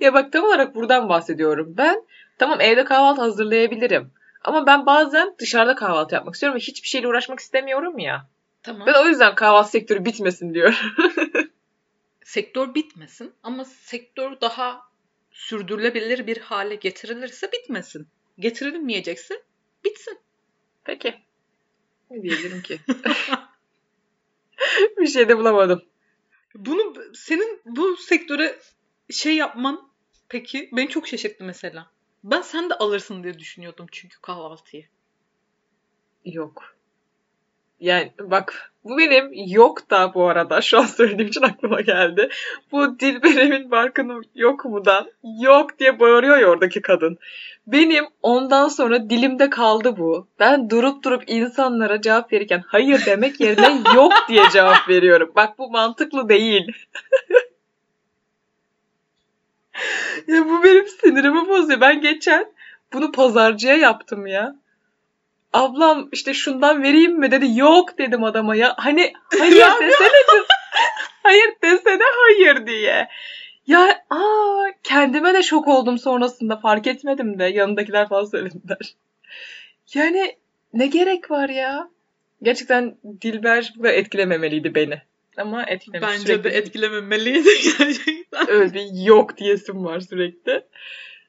Ya 0.00 0.14
bak 0.14 0.32
tam 0.32 0.44
olarak 0.44 0.74
buradan 0.74 1.08
bahsediyorum. 1.08 1.74
Ben 1.76 2.02
tamam 2.38 2.60
evde 2.60 2.84
kahvaltı 2.84 3.20
hazırlayabilirim. 3.20 4.10
Ama 4.46 4.66
ben 4.66 4.86
bazen 4.86 5.34
dışarıda 5.38 5.74
kahvaltı 5.74 6.14
yapmak 6.14 6.34
istiyorum 6.34 6.56
ve 6.56 6.60
hiçbir 6.60 6.88
şeyle 6.88 7.08
uğraşmak 7.08 7.40
istemiyorum 7.40 7.98
ya. 7.98 8.28
tamam. 8.62 8.86
Ben 8.86 9.04
o 9.04 9.08
yüzden 9.08 9.34
kahvaltı 9.34 9.70
sektörü 9.70 10.04
bitmesin 10.04 10.54
diyorum. 10.54 10.74
Sektör 12.24 12.74
bitmesin 12.74 13.34
ama 13.42 13.64
sektör 13.64 14.40
daha 14.40 14.82
sürdürülebilir 15.30 16.26
bir 16.26 16.36
hale 16.36 16.74
getirilirse 16.74 17.52
bitmesin. 17.52 18.08
Getirilmeyecekse 18.38 19.42
bitsin. 19.84 20.18
Peki. 20.84 21.14
Ne 22.10 22.22
diyebilirim 22.22 22.62
ki? 22.62 22.80
bir 24.98 25.06
şey 25.06 25.28
de 25.28 25.38
bulamadım. 25.38 25.84
Bunu 26.54 26.94
senin 27.14 27.60
bu 27.64 27.96
sektöre 27.96 28.58
şey 29.10 29.36
yapman 29.36 29.90
peki 30.28 30.70
beni 30.72 30.88
çok 30.88 31.08
şaşırttı 31.08 31.44
mesela. 31.44 31.90
Ben 32.26 32.40
sen 32.40 32.70
de 32.70 32.74
alırsın 32.74 33.22
diye 33.22 33.38
düşünüyordum 33.38 33.86
çünkü 33.92 34.20
kahvaltıyı. 34.20 34.84
Yok. 36.24 36.76
Yani 37.80 38.12
bak 38.20 38.72
bu 38.84 38.98
benim 38.98 39.30
yok 39.46 39.90
da 39.90 40.14
bu 40.14 40.28
arada 40.28 40.60
şu 40.60 40.78
an 40.78 40.84
söylediğim 40.84 41.28
için 41.28 41.42
aklıma 41.42 41.80
geldi. 41.80 42.28
Bu 42.72 43.00
Dilberem'in 43.00 43.70
barkının 43.70 44.24
yok 44.34 44.64
mudan 44.64 45.10
yok 45.40 45.78
diye 45.78 46.00
bağırıyor 46.00 46.38
ya 46.38 46.48
oradaki 46.48 46.82
kadın. 46.82 47.18
Benim 47.66 48.04
ondan 48.22 48.68
sonra 48.68 49.10
dilimde 49.10 49.50
kaldı 49.50 49.96
bu. 49.96 50.28
Ben 50.38 50.70
durup 50.70 51.04
durup 51.04 51.22
insanlara 51.26 52.00
cevap 52.00 52.32
verirken 52.32 52.62
hayır 52.66 53.06
demek 53.06 53.40
yerine 53.40 53.82
yok 53.94 54.12
diye 54.28 54.44
cevap 54.52 54.88
veriyorum. 54.88 55.32
Bak 55.36 55.58
bu 55.58 55.70
mantıklı 55.70 56.28
değil. 56.28 56.72
ya 60.28 60.44
bu 60.48 60.64
benim 60.64 60.88
sinirimi 60.88 61.48
bozuyor. 61.48 61.80
Ben 61.80 62.00
geçen 62.00 62.46
bunu 62.92 63.12
pazarcıya 63.12 63.76
yaptım 63.76 64.26
ya. 64.26 64.56
Ablam 65.52 66.08
işte 66.12 66.34
şundan 66.34 66.82
vereyim 66.82 67.18
mi 67.18 67.30
dedi. 67.30 67.58
Yok 67.58 67.98
dedim 67.98 68.24
adama 68.24 68.56
ya. 68.56 68.74
Hani 68.76 69.12
hayır 69.38 69.56
Ya 69.56 69.74
desene. 69.80 70.08
kız. 70.30 70.46
hayır 71.22 71.48
desene 71.62 72.02
hayır 72.24 72.66
diye. 72.66 73.08
Ya 73.66 74.04
aa 74.10 74.64
kendime 74.82 75.34
de 75.34 75.42
şok 75.42 75.68
oldum 75.68 75.98
sonrasında. 75.98 76.56
Fark 76.56 76.86
etmedim 76.86 77.38
de. 77.38 77.44
Yanındakiler 77.44 78.08
falan 78.08 78.24
söylediler. 78.24 78.94
Yani 79.94 80.36
ne 80.74 80.86
gerek 80.86 81.30
var 81.30 81.48
ya? 81.48 81.88
Gerçekten 82.42 82.96
Dilber 83.22 83.72
bu 83.76 83.88
etkilememeliydi 83.88 84.74
beni. 84.74 85.02
Ama 85.36 85.64
etkilemiş. 85.64 86.08
Bence 86.08 86.18
Sürekli 86.18 86.44
de 86.44 86.48
etkilememeliydi 86.48 87.48
gerçekten. 87.78 88.50
öyle 88.50 88.74
bir 88.74 89.04
yok 89.04 89.36
diyesim 89.36 89.84
var 89.84 90.00
sürekli. 90.00 90.66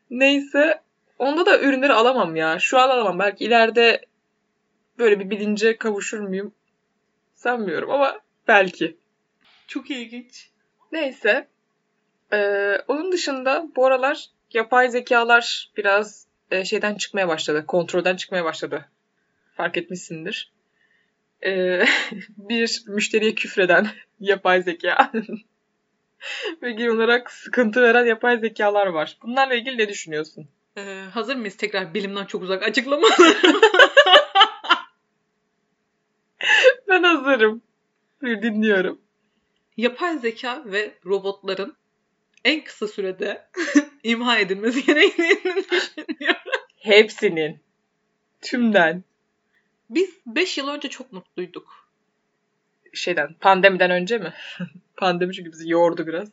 Neyse. 0.09 0.81
Onda 1.19 1.45
da 1.45 1.59
ürünleri 1.59 1.93
alamam 1.93 2.35
ya. 2.35 2.59
Şu 2.59 2.77
an 2.77 2.89
alamam. 2.89 3.19
Belki 3.19 3.43
ileride 3.45 4.01
böyle 4.99 5.19
bir 5.19 5.29
bilince 5.29 5.77
kavuşur 5.77 6.19
muyum? 6.19 6.53
Sanmıyorum 7.35 7.91
ama 7.91 8.19
belki. 8.47 8.97
Çok 9.67 9.91
ilginç. 9.91 10.49
Neyse. 10.91 11.47
Ee, 12.33 12.77
onun 12.87 13.11
dışında 13.11 13.67
bu 13.75 13.85
aralar 13.85 14.25
yapay 14.53 14.89
zekalar 14.89 15.71
biraz 15.77 16.27
e, 16.51 16.65
şeyden 16.65 16.95
çıkmaya 16.95 17.27
başladı. 17.27 17.65
Kontrolden 17.67 18.15
çıkmaya 18.15 18.45
başladı. 18.45 18.85
Fark 19.55 19.77
etmişsindir. 19.77 20.51
Ee, 21.45 21.85
bir 22.37 22.83
müşteriye 22.87 23.35
küfreden 23.35 23.87
yapay 24.19 24.61
zeka. 24.61 25.11
Ve 26.61 26.71
genel 26.71 26.91
olarak 26.91 27.31
sıkıntı 27.31 27.81
veren 27.81 28.05
yapay 28.05 28.39
zekalar 28.39 28.87
var. 28.87 29.17
Bunlarla 29.23 29.55
ilgili 29.55 29.77
ne 29.77 29.89
düşünüyorsun? 29.89 30.47
Ee, 30.77 31.03
hazır 31.13 31.35
mıyız 31.35 31.57
tekrar 31.57 31.93
bilimden 31.93 32.25
çok 32.25 32.43
uzak 32.43 32.63
açıklamalar? 32.63 33.17
Ben 36.87 37.03
hazırım. 37.03 37.61
Dinliyorum. 38.21 39.01
Yapay 39.77 40.17
zeka 40.17 40.63
ve 40.65 40.93
robotların 41.05 41.77
en 42.45 42.63
kısa 42.63 42.87
sürede 42.87 43.47
imha 44.03 44.39
edilmesi 44.39 44.85
gerektiğini 44.85 45.55
düşünüyorum. 45.55 46.51
Hepsinin. 46.79 47.59
Tümden. 48.41 49.03
Biz 49.89 50.09
5 50.25 50.57
yıl 50.57 50.67
önce 50.67 50.89
çok 50.89 51.13
mutluyduk. 51.13 51.87
Şeyden, 52.93 53.33
pandemiden 53.33 53.91
önce 53.91 54.17
mi? 54.17 54.33
Pandemi 54.97 55.33
çünkü 55.33 55.51
bizi 55.51 55.69
yordu 55.69 56.07
biraz. 56.07 56.29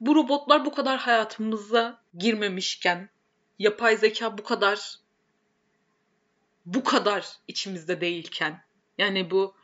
Bu 0.00 0.14
robotlar 0.14 0.64
bu 0.64 0.74
kadar 0.74 0.98
hayatımıza 0.98 2.00
girmemişken, 2.18 3.08
yapay 3.58 3.96
zeka 3.96 4.38
bu 4.38 4.44
kadar 4.44 4.96
bu 6.66 6.84
kadar 6.84 7.26
içimizde 7.48 8.00
değilken, 8.00 8.60
yani 8.98 9.30
bu 9.30 9.54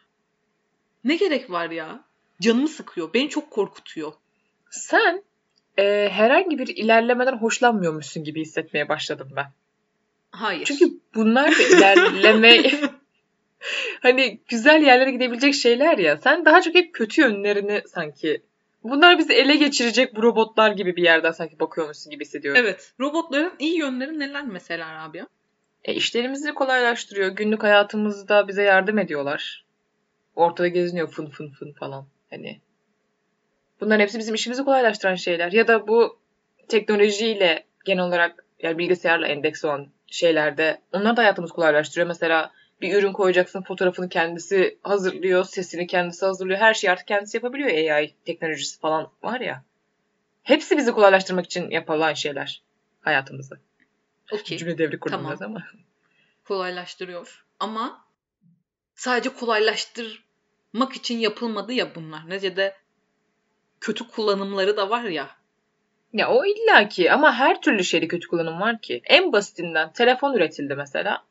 ne 1.05 1.16
gerek 1.16 1.51
var 1.51 1.71
ya? 1.71 2.05
Canımı 2.40 2.68
sıkıyor, 2.68 3.14
beni 3.14 3.29
çok 3.29 3.51
korkutuyor. 3.51 4.12
Sen 4.71 5.25
e, 5.79 6.09
herhangi 6.12 6.59
bir 6.59 6.66
ilerlemeden 6.77 7.38
hoşlanmıyormuşsun 7.38 8.25
gibi 8.25 8.40
hissetmeye 8.40 8.88
başladım 8.88 9.29
ben. 9.37 9.53
Hayır. 10.33 10.64
Çünkü 10.64 10.85
bunlar 11.14 11.51
da 11.51 11.62
ilerleme 11.62 12.62
hani 14.01 14.40
güzel 14.49 14.83
yerlere 14.83 15.11
gidebilecek 15.11 15.55
şeyler 15.55 15.99
ya. 15.99 16.16
Sen 16.16 16.45
daha 16.45 16.62
çok 16.62 16.75
hep 16.75 16.95
kötü 16.95 17.21
yönlerini 17.21 17.83
sanki 17.87 18.42
bunlar 18.85 19.18
bizi 19.18 19.33
ele 19.33 19.57
geçirecek 19.57 20.16
bu 20.16 20.23
robotlar 20.23 20.71
gibi 20.71 20.97
bir 20.97 21.03
yerden 21.03 21.31
sanki 21.31 21.61
bakıyormuşsun 21.61 22.11
gibi 22.11 22.25
hissediyorum. 22.25 22.61
Evet. 22.64 22.92
Robotların 23.01 23.53
iyi 23.59 23.79
yönleri 23.79 24.18
neler 24.18 24.45
mesela 24.45 24.95
Rabia? 24.95 25.27
E, 25.85 25.95
işlerimizi 25.95 26.55
kolaylaştırıyor. 26.55 27.29
Günlük 27.29 27.62
hayatımızda 27.62 28.49
bize 28.49 28.62
yardım 28.62 28.99
ediyorlar. 28.99 29.64
Ortada 30.37 30.68
geziniyor 30.68 31.09
fın 31.09 31.27
fın 31.27 31.51
fın 31.51 31.73
falan. 31.73 32.07
Hani 32.31 32.61
bunların 33.81 34.01
hepsi 34.01 34.18
bizim 34.18 34.35
işimizi 34.35 34.64
kolaylaştıran 34.64 35.14
şeyler. 35.14 35.53
Ya 35.53 35.68
da 35.68 35.88
bu 35.88 36.18
teknolojiyle 36.68 37.64
genel 37.85 38.05
olarak 38.05 38.45
yani 38.62 38.79
bilgisayarla 38.79 39.27
endeks 39.27 39.64
olan 39.64 39.88
şeylerde 40.12 40.81
onlar 40.92 41.16
da 41.16 41.22
hayatımızı 41.22 41.55
kolaylaştırıyor. 41.55 42.07
Mesela 42.07 42.53
bir 42.81 42.94
ürün 42.94 43.12
koyacaksın 43.12 43.62
fotoğrafını 43.62 44.09
kendisi 44.09 44.79
hazırlıyor, 44.83 45.44
sesini 45.44 45.87
kendisi 45.87 46.27
hazırlıyor. 46.27 46.61
Her 46.61 46.75
şeyi 46.75 46.90
artık 46.90 47.07
kendisi 47.07 47.37
yapabiliyor 47.37 47.70
AI 47.70 48.14
teknolojisi 48.25 48.81
falan 48.81 49.11
var 49.22 49.40
ya. 49.40 49.64
Hepsi 50.42 50.77
bizi 50.77 50.92
kolaylaştırmak 50.92 51.44
için 51.44 51.70
yapılan 51.70 52.14
şeyler 52.14 52.62
hayatımızı. 53.01 53.61
Okey. 54.33 54.59
Cümle 54.59 54.79
devri 54.79 54.98
kurdum 54.98 55.16
Tamam. 55.16 55.31
biraz 55.31 55.42
ama. 55.42 55.62
Kolaylaştırıyor. 56.44 57.44
Ama 57.61 58.05
sadece 58.94 59.29
kolaylaştırmak 59.31 60.96
için 60.96 61.18
yapılmadı 61.18 61.72
ya 61.72 61.94
bunlar. 61.94 62.31
Neticede 62.31 62.77
kötü 63.81 64.09
kullanımları 64.09 64.77
da 64.77 64.90
var 64.90 65.05
ya. 65.05 65.42
Ya 66.12 66.31
o 66.31 66.44
illaki 66.44 67.12
ama 67.12 67.35
her 67.35 67.62
türlü 67.62 67.85
şeyde 67.85 68.09
kötü 68.09 68.29
kullanım 68.29 68.61
var 68.61 68.81
ki. 68.81 69.03
En 69.05 69.33
basitinden 69.33 69.92
telefon 69.92 70.35
üretildi 70.35 70.75
mesela. 70.75 71.25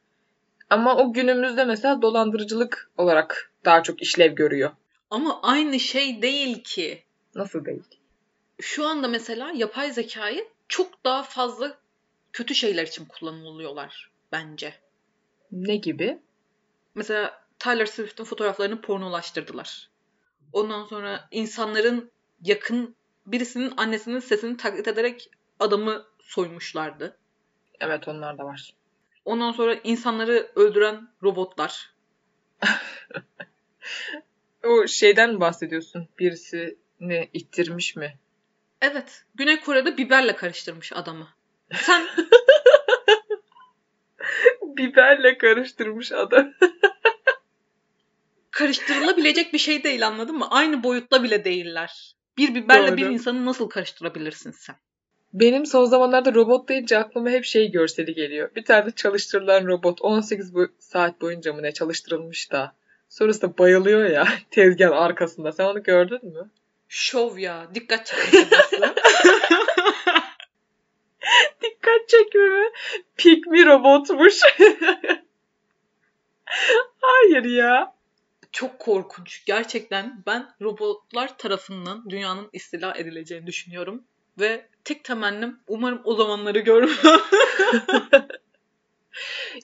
Ama 0.70 0.98
o 0.98 1.14
günümüzde 1.14 1.66
mesela 1.66 2.02
dolandırıcılık 2.02 2.92
olarak 2.98 3.52
daha 3.66 3.84
çok 3.84 4.02
işlev 4.02 4.36
görüyor. 4.36 4.72
Ama 5.10 5.42
aynı 5.42 5.80
şey 5.80 6.22
değil 6.22 6.64
ki. 6.64 7.04
Nasıl 7.36 7.66
değil? 7.66 7.84
Şu 8.62 8.86
anda 8.86 9.08
mesela 9.08 9.52
yapay 9.56 9.92
zekayı 9.92 10.48
çok 10.68 11.04
daha 11.04 11.24
fazla 11.24 11.78
kötü 12.34 12.56
şeyler 12.56 12.88
için 12.88 13.06
kullanılıyorlar 13.06 14.12
bence. 14.32 14.74
Ne 15.52 15.76
gibi? 15.76 16.20
Mesela 16.96 17.42
Taylor 17.60 17.86
Swift'in 17.86 18.24
fotoğraflarını 18.24 18.82
pornolaştırdılar. 18.82 19.90
Ondan 20.54 20.86
sonra 20.86 21.28
insanların 21.32 22.12
yakın 22.44 22.96
birisinin 23.26 23.74
annesinin 23.78 24.20
sesini 24.20 24.58
taklit 24.58 24.88
ederek 24.88 25.30
adamı 25.60 26.06
soymuşlardı. 26.20 27.18
Evet 27.80 28.08
onlar 28.08 28.38
da 28.38 28.46
var. 28.46 28.74
Ondan 29.26 29.52
sonra 29.52 29.76
insanları 29.84 30.52
öldüren 30.56 31.08
robotlar. 31.24 31.94
O 34.64 34.88
şeyden 34.88 35.34
mi 35.34 35.40
bahsediyorsun? 35.40 36.08
Birisini 36.20 37.30
ittirmiş 37.34 37.96
mi? 37.96 38.18
Evet, 38.82 39.26
Güney 39.36 39.60
Kore'de 39.60 39.98
biberle 39.98 40.36
karıştırmış 40.36 40.94
adamı. 40.94 41.28
Sen 41.74 42.08
Biberle 44.62 45.38
karıştırmış 45.38 46.12
adam. 46.12 46.54
karıştırılabilecek 48.52 49.54
bir 49.54 49.58
şey 49.58 49.84
değil 49.84 50.08
anladın 50.08 50.38
mı? 50.38 50.48
Aynı 50.50 50.84
boyutta 50.84 51.24
bile 51.24 51.46
değiller. 51.46 52.16
Bir 52.42 52.56
biberle 52.56 52.98
bir 52.98 53.02
Doğru. 53.02 53.12
insanı 53.14 53.46
nasıl 53.46 53.70
karıştırabilirsin 53.70 54.52
sen? 54.52 54.76
Benim 55.34 55.66
son 55.66 55.86
zamanlarda 55.86 56.34
robot 56.34 56.70
deyince 56.70 56.98
aklıma 56.98 57.30
hep 57.30 57.46
şey 57.46 57.72
görseli 57.72 58.14
geliyor. 58.14 58.56
Bir 58.56 58.66
tane 58.66 58.92
çalıştırılan 58.92 59.68
robot 59.68 60.02
18 60.02 60.54
bu- 60.56 60.68
saat 60.80 61.22
boyunca 61.22 61.54
mı 61.54 61.64
ne 61.64 61.72
çalıştırılmış 61.72 62.52
da. 62.52 62.76
Sonrasında 63.10 63.58
bayılıyor 63.58 64.06
ya 64.06 64.28
tezgahın 64.52 64.92
arkasında. 64.92 65.52
Sen 65.52 65.66
onu 65.66 65.84
gördün 65.84 66.26
mü? 66.26 66.50
Şov 66.88 67.38
ya. 67.38 67.68
Dikkat 67.76 68.06
çekmesi. 68.06 68.48
Dikkat 71.62 72.08
çekme 72.10 72.42
mi? 72.42 72.66
Pikmi 73.18 73.66
robotmuş. 73.66 74.40
Hayır 77.02 77.44
ya. 77.44 77.94
Çok 78.52 78.80
korkunç. 78.80 79.46
Gerçekten 79.46 80.24
ben 80.26 80.50
robotlar 80.62 81.38
tarafından 81.38 82.10
dünyanın 82.10 82.50
istila 82.54 82.94
edileceğini 82.98 83.48
düşünüyorum. 83.48 84.04
Ve 84.40 84.68
tek 84.84 85.04
temennim 85.04 85.60
umarım 85.68 86.02
o 86.04 86.16
zamanları 86.16 86.60
görmem. 86.60 86.98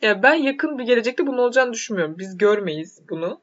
Ya 0.02 0.24
ben 0.24 0.34
yakın 0.34 0.78
bir 0.80 0.84
gelecekte 0.84 1.28
bunun 1.28 1.38
olacağını 1.38 1.74
düşünmüyorum. 1.74 2.18
Biz 2.18 2.38
görmeyiz 2.38 3.02
bunu. 3.10 3.42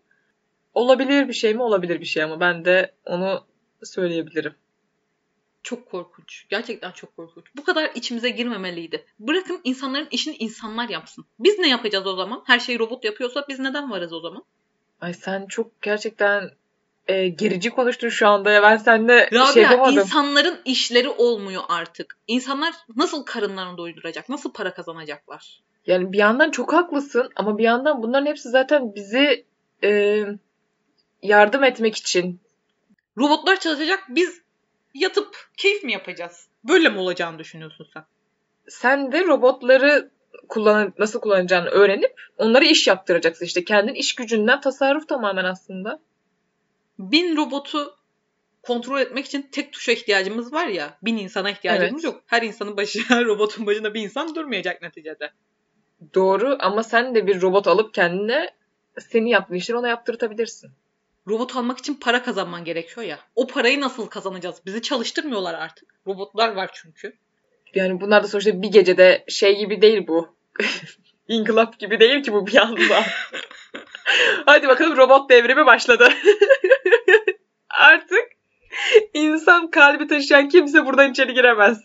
Olabilir 0.74 1.28
bir 1.28 1.33
şey 1.33 1.54
mi? 1.54 1.62
Olabilir 1.62 2.00
bir 2.00 2.04
şey 2.07 2.22
ama 2.22 2.40
ben 2.40 2.64
de 2.64 2.94
onu 3.04 3.46
söyleyebilirim. 3.83 4.54
çok 5.62 5.87
korkunç. 5.90 6.46
Gerçekten 6.48 6.90
çok 6.90 7.16
korkunç. 7.16 7.44
Bu 7.57 7.64
kadar 7.64 7.90
içimize 7.94 8.30
girmemeliydi. 8.30 9.07
Bırakın 9.18 9.61
insanların 9.64 10.09
işini 10.11 10.37
insanlar 10.37 10.88
yapsın. 10.88 11.24
Biz 11.38 11.59
ne 11.59 11.68
yapacağız 11.68 12.07
o 12.07 12.16
zaman? 12.16 12.42
Her 12.46 12.59
şeyi 12.59 12.78
robot 12.78 13.04
yapıyorsa 13.04 13.44
biz 13.48 13.59
neden 13.59 13.90
varız 13.90 14.12
o 14.12 14.20
zaman? 14.20 14.44
Ay 15.00 15.14
sen 15.14 15.46
çok 15.46 15.83
gerçekten 15.83 16.50
e, 17.09 17.28
gerici 17.28 17.70
konuştun 17.70 18.09
şu 18.09 18.28
anda 18.28 18.50
ya. 18.50 18.62
Ben 18.62 18.76
seninle 18.76 19.26
Rabia 19.33 19.52
şey 19.52 19.62
yapamadım. 19.62 19.98
insanların 19.98 20.61
işleri 20.64 21.09
olmuyor 21.09 21.62
artık. 21.68 22.18
İnsanlar 22.26 22.74
nasıl 22.96 23.24
karınlarını 23.24 23.78
doyuracak? 23.78 24.28
Nasıl 24.28 24.52
para 24.52 24.74
kazanacaklar? 24.74 25.61
Yani 25.87 26.12
bir 26.12 26.18
yandan 26.18 26.50
çok 26.50 26.72
haklısın 26.72 27.30
ama 27.37 27.59
bir 27.59 27.64
yandan 27.64 28.02
bunların 28.02 28.26
hepsi 28.26 28.48
zaten 28.48 28.94
bizi 28.94 29.44
e, 29.85 30.22
yardım 31.22 31.64
etmek 31.64 31.96
için. 31.96 32.40
Robotlar 33.18 33.61
çalışacak 33.61 34.04
biz 34.09 34.40
yatıp 34.94 35.48
keyif 35.57 35.85
mi 35.85 35.92
yapacağız? 35.92 36.48
Böyle 36.64 36.88
mi 36.88 36.98
olacağını 36.98 37.38
düşünüyorsun 37.38 37.87
sen? 37.94 38.04
Sen 38.68 39.12
de 39.12 39.24
robotları 39.24 40.11
kullan 40.49 40.92
nasıl 40.99 41.20
kullanacağını 41.20 41.68
öğrenip 41.68 42.20
onlara 42.38 42.64
iş 42.64 42.87
yaptıracaksın. 42.87 43.44
İşte 43.44 43.64
kendin 43.64 43.94
iş 43.94 44.14
gücünden 44.14 44.61
tasarruf 44.61 45.09
tamamen 45.09 45.44
aslında. 45.44 46.01
Bin 46.99 47.37
robotu 47.37 47.97
kontrol 48.62 49.01
etmek 49.01 49.27
için 49.27 49.49
tek 49.53 49.73
tuşa 49.73 49.92
ihtiyacımız 49.92 50.53
var 50.53 50.66
ya. 50.66 50.99
Bin 51.03 51.16
insana 51.16 51.51
ihtiyacımız 51.51 52.05
Evet. 52.05 52.14
yok. 52.14 52.23
Her 52.27 52.42
insanın 52.42 52.77
başına, 52.77 53.25
robotun 53.25 53.66
başına 53.66 53.94
bir 53.94 54.03
insan 54.03 54.35
durmayacak 54.35 54.83
neticede. 54.83 55.31
Doğru 56.14 56.57
ama 56.61 56.83
sen 56.83 57.14
de 57.14 57.27
bir 57.27 57.42
robot 57.42 57.66
alıp 57.66 57.94
kendine 57.94 58.51
seni 58.99 59.31
yaptığın 59.31 59.55
işleri 59.55 59.79
ona 59.79 59.88
yaptırtabilirsin. 59.88 60.70
Robot 61.29 61.57
almak 61.57 61.79
için 61.79 61.94
para 61.94 62.23
kazanman 62.23 62.64
gerekiyor 62.64 63.07
ya. 63.07 63.18
O 63.35 63.47
parayı 63.47 63.81
nasıl 63.81 64.07
kazanacağız? 64.07 64.57
Bizi 64.66 64.83
çalıştırmıyorlar 64.83 65.55
artık. 65.55 65.94
Robotlar 66.07 66.55
var 66.55 66.70
çünkü. 66.75 67.16
Yani 67.74 68.00
bunlar 68.00 68.22
da 68.22 68.28
sonuçta 68.28 68.62
bir 68.62 68.68
gecede 68.68 69.24
şey 69.28 69.58
gibi 69.58 69.82
değil 69.82 70.06
bu. 70.06 70.37
İnkılap 71.28 71.78
gibi 71.78 72.00
değil 72.00 72.22
ki 72.22 72.32
bu 72.32 72.46
bir 72.46 72.56
anda. 72.56 73.02
Hadi 74.46 74.68
bakalım 74.68 74.96
robot 74.96 75.30
devrimi 75.30 75.66
başladı. 75.66 76.08
Artık 77.70 78.24
insan 79.14 79.70
kalbi 79.70 80.06
taşıyan 80.06 80.48
kimse 80.48 80.87
buradan 80.87 81.10
içeri 81.10 81.34
giremez. 81.34 81.80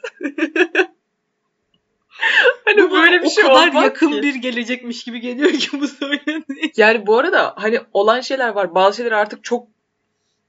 hani 2.66 2.82
Bu 2.84 2.92
böyle 2.92 3.22
bir 3.22 3.28
o 3.28 3.30
şey 3.30 3.44
kadar 3.44 3.68
olmaz 3.68 3.84
yakın 3.84 4.12
ki. 4.12 4.24
bir 4.24 4.36
gelecekmiş 4.36 5.04
gibi 5.04 5.20
geliyor 5.20 5.52
ki 5.52 5.82
bu 5.82 5.88
söylediğin. 5.88 6.72
Yani 6.78 7.08
bu 7.08 7.18
arada 7.18 7.54
hani 7.58 7.80
olan 7.94 8.22
şeyler 8.22 8.50
var. 8.50 8.76
Bazı 8.76 8.98
şeyler 8.98 9.12
artık 9.12 9.44
çok 9.44 9.68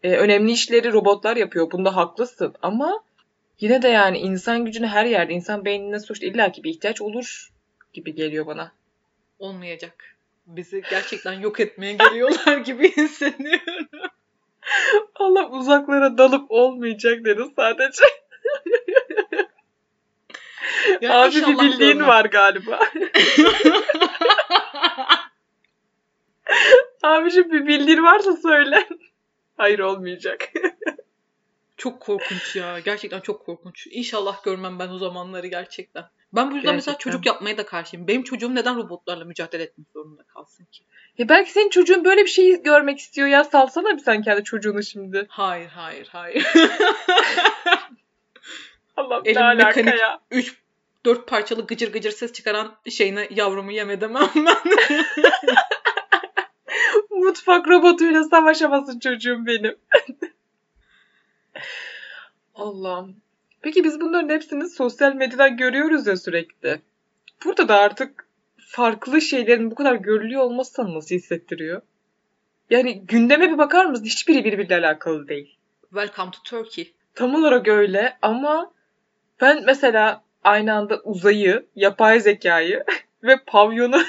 e, 0.03 0.17
önemli 0.17 0.53
işleri 0.53 0.93
robotlar 0.93 1.37
yapıyor. 1.37 1.71
Bunda 1.71 1.97
haklısın 1.97 2.55
ama 2.63 3.03
yine 3.61 3.83
de 3.83 3.89
yani 3.89 4.19
insan 4.19 4.65
gücüne 4.65 4.87
her 4.87 5.05
yerde, 5.05 5.33
insan 5.33 5.65
beynine 5.65 6.01
sonuçta 6.01 6.27
illaki 6.27 6.65
bir 6.65 6.71
ihtiyaç 6.71 7.01
olur 7.01 7.49
gibi 7.93 8.15
geliyor 8.15 8.47
bana. 8.47 8.73
Olmayacak. 9.39 10.17
Bizi 10.47 10.83
gerçekten 10.91 11.33
yok 11.33 11.61
etmeye 11.61 11.93
geliyorlar 11.93 12.57
gibi 12.65 12.91
hissediyorum. 12.97 13.87
Allah 15.15 15.49
uzaklara 15.51 16.19
dalıp 16.19 16.51
olmayacak 16.51 17.25
dedi 17.25 17.43
sadece. 17.57 18.05
Ya 21.01 21.23
Abi 21.23 21.35
bir 21.35 21.59
bildiğin 21.59 21.93
görmem. 21.93 22.09
var 22.09 22.25
galiba. 22.25 22.81
Abiciğim 27.03 27.53
bir 27.53 27.67
bildiğin 27.67 28.03
varsa 28.03 28.37
söyle. 28.37 28.89
Hayır 29.57 29.79
olmayacak. 29.79 30.49
Çok 31.81 32.01
korkunç 32.01 32.57
ya. 32.57 32.79
Gerçekten 32.79 33.21
çok 33.21 33.47
korkunç. 33.47 33.87
İnşallah 33.91 34.43
görmem 34.43 34.79
ben 34.79 34.89
o 34.89 34.99
zamanları 34.99 35.47
gerçekten. 35.47 36.05
Ben 36.33 36.51
bu 36.51 36.57
yüzden 36.57 36.75
mesela 36.75 36.99
çocuk 36.99 37.27
yapmaya 37.27 37.59
da 37.59 37.67
karşıyım. 37.67 38.09
Benim 38.09 38.23
çocuğum 38.23 38.55
neden 38.55 38.77
robotlarla 38.77 39.25
mücadele 39.25 39.63
etmek 39.63 39.87
zorunda 39.95 40.23
kalsın 40.23 40.65
ki? 40.65 40.85
Ya 41.19 41.29
belki 41.29 41.53
senin 41.53 41.71
çocuğun 41.71 42.05
böyle 42.05 42.23
bir 42.23 42.31
şey 42.31 42.63
görmek 42.63 42.99
istiyor 42.99 43.29
ya. 43.29 43.45
Salsana 43.45 43.97
bir 43.97 43.99
sen 43.99 44.23
kendi 44.23 44.45
çocuğunu 44.45 44.83
şimdi. 44.83 45.27
Hayır, 45.29 45.69
hayır, 45.69 46.09
hayır. 46.13 46.47
Allah 48.97 49.23
Elim 49.25 49.41
ne 49.41 49.45
alaka 49.45 49.81
mekanik- 49.81 50.01
ya. 50.01 50.21
Üç 50.31 50.57
dört 51.05 51.27
parçalı 51.27 51.67
gıcır 51.67 51.93
gıcır 51.93 52.11
ses 52.11 52.33
çıkaran 52.33 52.77
şeyine 52.91 53.29
yavrumu 53.31 53.73
yeme 53.73 54.01
demem 54.01 54.29
ben. 54.37 54.57
Mutfak 57.11 57.69
robotuyla 57.69 58.25
savaşamasın 58.25 58.99
çocuğum 58.99 59.47
benim. 59.47 59.77
Allah'ım. 62.55 63.17
Peki 63.63 63.85
biz 63.85 64.01
bunların 64.01 64.29
hepsini 64.29 64.69
sosyal 64.69 65.15
medyadan 65.15 65.57
görüyoruz 65.57 66.07
ya 66.07 66.17
sürekli. 66.17 66.81
Burada 67.45 67.69
da 67.69 67.79
artık 67.79 68.27
farklı 68.59 69.21
şeylerin 69.21 69.71
bu 69.71 69.75
kadar 69.75 69.95
görülüyor 69.95 70.43
olması 70.43 70.73
sana 70.73 70.95
nasıl 70.95 71.15
hissettiriyor? 71.15 71.83
Yani 72.71 73.07
gündeme 73.07 73.53
bir 73.53 73.59
bakar 73.59 73.87
mısın? 73.87 74.05
Hiçbiri 74.05 74.45
birbiriyle 74.45 74.77
alakalı 74.77 75.29
değil. 75.29 75.57
Welcome 75.83 76.31
to 76.31 76.39
Turkey. 76.45 76.93
Tam 77.15 77.35
olarak 77.35 77.69
öyle 77.69 78.19
ama 78.23 78.73
ben 79.41 79.63
mesela 79.67 80.23
aynı 80.45 80.75
anda 80.75 81.01
uzayı, 81.01 81.67
yapay 81.77 82.21
zekayı 82.21 82.85
ve 83.23 83.37
pavyonu 83.47 84.03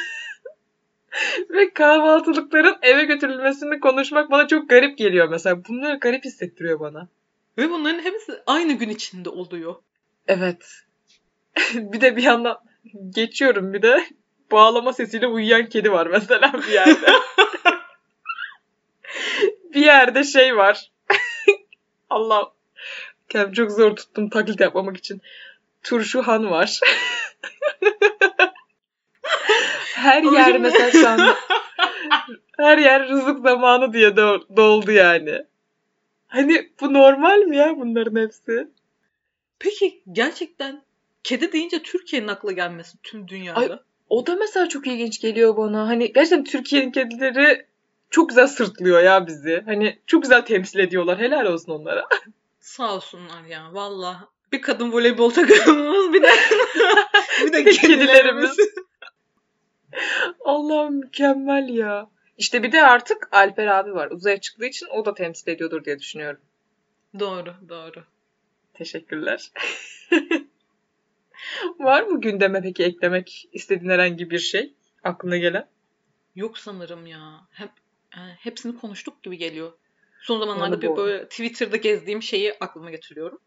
ve 1.50 1.74
kahvaltılıkların 1.74 2.76
eve 2.82 3.04
götürülmesini 3.04 3.80
konuşmak 3.80 4.32
bana 4.32 4.48
çok 4.48 4.70
garip 4.70 4.98
geliyor 4.98 5.30
mesela. 5.30 5.66
Bunları 5.70 6.00
garip 6.00 6.26
hissettiriyor 6.26 6.80
bana. 6.80 7.08
Ve 7.58 7.70
bunların 7.70 8.00
hepsi 8.00 8.34
aynı 8.48 8.74
gün 8.74 8.90
içinde 8.90 9.30
oluyor. 9.30 9.76
Evet. 10.28 10.66
bir 11.74 12.02
de 12.02 12.16
bir 12.16 12.24
yandan 12.24 12.58
geçiyorum 13.10 13.74
bir 13.74 13.82
de 13.82 14.06
bağlama 14.52 14.94
sesiyle 14.94 15.28
uyuyan 15.28 15.66
kedi 15.66 15.92
var 15.92 16.08
mesela 16.08 16.54
bir 16.54 16.74
yerde. 16.74 17.08
bir 19.74 19.86
yerde 19.86 20.24
şey 20.24 20.58
var. 20.58 20.92
Allah 22.10 22.52
kendimi 23.30 23.56
çok 23.56 23.72
zor 23.72 23.96
tuttum 23.96 24.30
taklit 24.30 24.60
yapmamak 24.60 24.98
için. 24.98 25.22
Turşu 25.84 26.22
Han 26.22 26.52
var. 26.52 26.80
her 29.94 30.24
yer 30.24 30.58
mesela 30.58 30.92
şu 30.92 31.10
anda 31.10 31.36
her 32.58 32.78
yer 32.78 33.10
rızık 33.10 33.40
zamanı 33.40 33.94
diye 33.94 34.10
do- 34.10 34.58
doldu 34.58 34.92
yani. 34.92 35.51
Hani 36.32 36.70
bu 36.82 36.94
normal 36.94 37.38
mi 37.38 37.58
ya 37.58 37.78
bunların 37.78 38.22
hepsi? 38.22 38.68
Peki 39.60 40.02
gerçekten 40.12 40.82
kedi 41.24 41.52
deyince 41.52 41.84
Türkiye'nin 41.84 42.28
akla 42.28 42.52
gelmesi 42.52 42.98
tüm 43.04 43.28
dünyada. 43.28 43.60
Ay, 43.60 43.80
O 44.10 44.28
da 44.28 44.36
mesela 44.36 44.70
çok 44.70 44.88
ilginç 44.88 45.22
geliyor 45.22 45.58
bana. 45.58 45.88
Hani 45.88 46.14
gerçekten 46.14 46.44
Türkiye'nin 46.44 46.92
kedileri 46.92 47.66
çok 48.10 48.30
güzel 48.30 48.48
sırtlıyor 48.48 49.04
ya 49.04 49.28
bizi. 49.28 49.64
Hani 49.66 50.00
çok 50.08 50.22
güzel 50.24 50.42
temsil 50.42 50.80
ediyorlar. 50.80 51.20
Helal 51.20 51.46
olsun 51.46 51.72
onlara. 51.72 52.08
Sağ 52.60 52.96
olsunlar 52.96 53.44
ya 53.50 53.74
valla. 53.74 54.30
Bir 54.52 54.62
kadın 54.62 54.92
voleybol 54.92 55.30
takımımız 55.30 56.14
bir 56.14 56.24
de 56.24 56.30
bir 57.46 57.54
de 57.54 57.64
Kedilerimiz. 57.64 58.58
Allah'ım 60.46 60.96
mükemmel 60.96 61.70
ya. 61.70 62.10
İşte 62.42 62.64
bir 62.64 62.72
de 62.72 62.84
artık 62.84 63.28
Alper 63.32 63.68
abi 63.68 63.94
var. 63.94 64.12
Uzaya 64.12 64.40
çıktığı 64.42 64.66
için 64.66 64.88
o 64.88 65.06
da 65.06 65.14
temsil 65.14 65.52
ediyordur 65.52 65.86
diye 65.86 66.00
düşünüyorum. 66.00 66.40
doğru 67.20 67.54
doğru. 67.70 68.04
Teşekkürler. 68.74 69.52
var 71.80 72.02
mı 72.02 72.22
gündeme 72.22 72.62
peki 72.62 72.84
eklemek 72.84 73.50
istediğin 73.54 73.92
herhangi 73.92 74.30
bir 74.30 74.40
şey? 74.40 74.74
Aklına 75.04 75.38
gelen? 75.38 75.68
Yok 76.36 76.58
sanırım 76.58 77.06
ya. 77.06 77.48
Hep 77.52 77.70
e, 78.16 78.20
hepsini 78.40 78.78
konuştuk 78.78 79.24
gibi 79.24 79.38
geliyor. 79.38 79.74
Son 80.22 80.40
zamanlarda 80.40 80.76
Yani 80.76 80.82
bir 80.82 80.98
böyle 80.98 81.24
Twitter'da 81.24 81.78
gezdiğim 81.78 82.22
şeyi 82.22 82.54
aklıma 82.60 82.92
getiriyorum. 82.92 83.40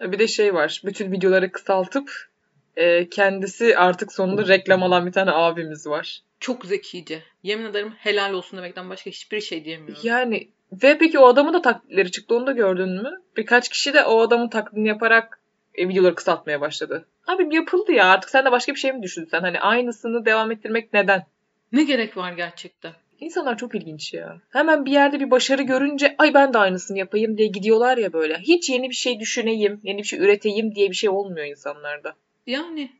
Bir 0.00 0.18
de 0.18 0.28
şey 0.28 0.54
var. 0.54 0.82
Bütün 0.84 1.12
videoları 1.12 1.52
kısaltıp 1.52 2.28
e, 2.76 3.08
kendisi 3.08 3.76
artık 3.76 4.12
sonunda 4.12 4.48
reklam 4.48 4.82
alan 4.82 5.06
bir 5.06 5.12
tane 5.12 5.30
abimiz 5.30 5.86
var. 5.86 6.22
Çok 6.42 6.64
zekice. 6.64 7.22
Yemin 7.42 7.64
ederim 7.64 7.92
helal 7.98 8.32
olsun 8.32 8.56
demekten 8.56 8.90
başka 8.90 9.10
hiçbir 9.10 9.40
şey 9.40 9.64
diyemiyorum. 9.64 10.02
Yani 10.02 10.48
ve 10.72 10.98
peki 10.98 11.18
o 11.18 11.26
adamın 11.26 11.54
da 11.54 11.62
taklitleri 11.62 12.10
çıktı 12.10 12.34
onu 12.34 12.46
da 12.46 12.52
gördün 12.52 12.88
mü? 12.88 13.22
Birkaç 13.36 13.68
kişi 13.68 13.94
de 13.94 14.04
o 14.04 14.20
adamın 14.20 14.48
taklidini 14.48 14.88
yaparak 14.88 15.40
e, 15.74 15.88
videoları 15.88 16.14
kısaltmaya 16.14 16.60
başladı. 16.60 17.06
Abi 17.26 17.54
yapıldı 17.54 17.92
ya 17.92 18.06
artık 18.06 18.30
sen 18.30 18.44
de 18.44 18.50
başka 18.52 18.74
bir 18.74 18.78
şey 18.78 18.92
mi 18.92 19.02
düşünsen? 19.02 19.40
Hani 19.40 19.60
aynısını 19.60 20.24
devam 20.24 20.50
ettirmek 20.50 20.92
neden? 20.92 21.26
Ne 21.72 21.84
gerek 21.84 22.16
var 22.16 22.32
gerçekten? 22.32 22.92
İnsanlar 23.20 23.58
çok 23.58 23.74
ilginç 23.74 24.14
ya. 24.14 24.40
Hemen 24.50 24.84
bir 24.86 24.92
yerde 24.92 25.20
bir 25.20 25.30
başarı 25.30 25.62
görünce 25.62 26.14
ay 26.18 26.34
ben 26.34 26.54
de 26.54 26.58
aynısını 26.58 26.98
yapayım 26.98 27.38
diye 27.38 27.48
gidiyorlar 27.48 27.98
ya 27.98 28.12
böyle. 28.12 28.38
Hiç 28.38 28.70
yeni 28.70 28.90
bir 28.90 28.94
şey 28.94 29.20
düşüneyim, 29.20 29.80
yeni 29.82 29.98
bir 29.98 30.06
şey 30.06 30.18
üreteyim 30.18 30.74
diye 30.74 30.90
bir 30.90 30.94
şey 30.94 31.10
olmuyor 31.10 31.46
insanlarda. 31.46 32.14
Yani 32.46 32.92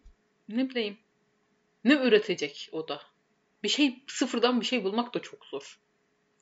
ne 0.49 0.71
bileyim. 0.71 0.97
Ne 1.85 1.95
üretecek 1.95 2.69
o 2.73 2.89
da? 2.89 3.12
Bir 3.63 3.69
şey 3.69 4.03
sıfırdan 4.07 4.61
bir 4.61 4.67
şey 4.67 4.85
bulmak 4.85 5.15
da 5.15 5.19
çok 5.19 5.45
zor. 5.45 5.79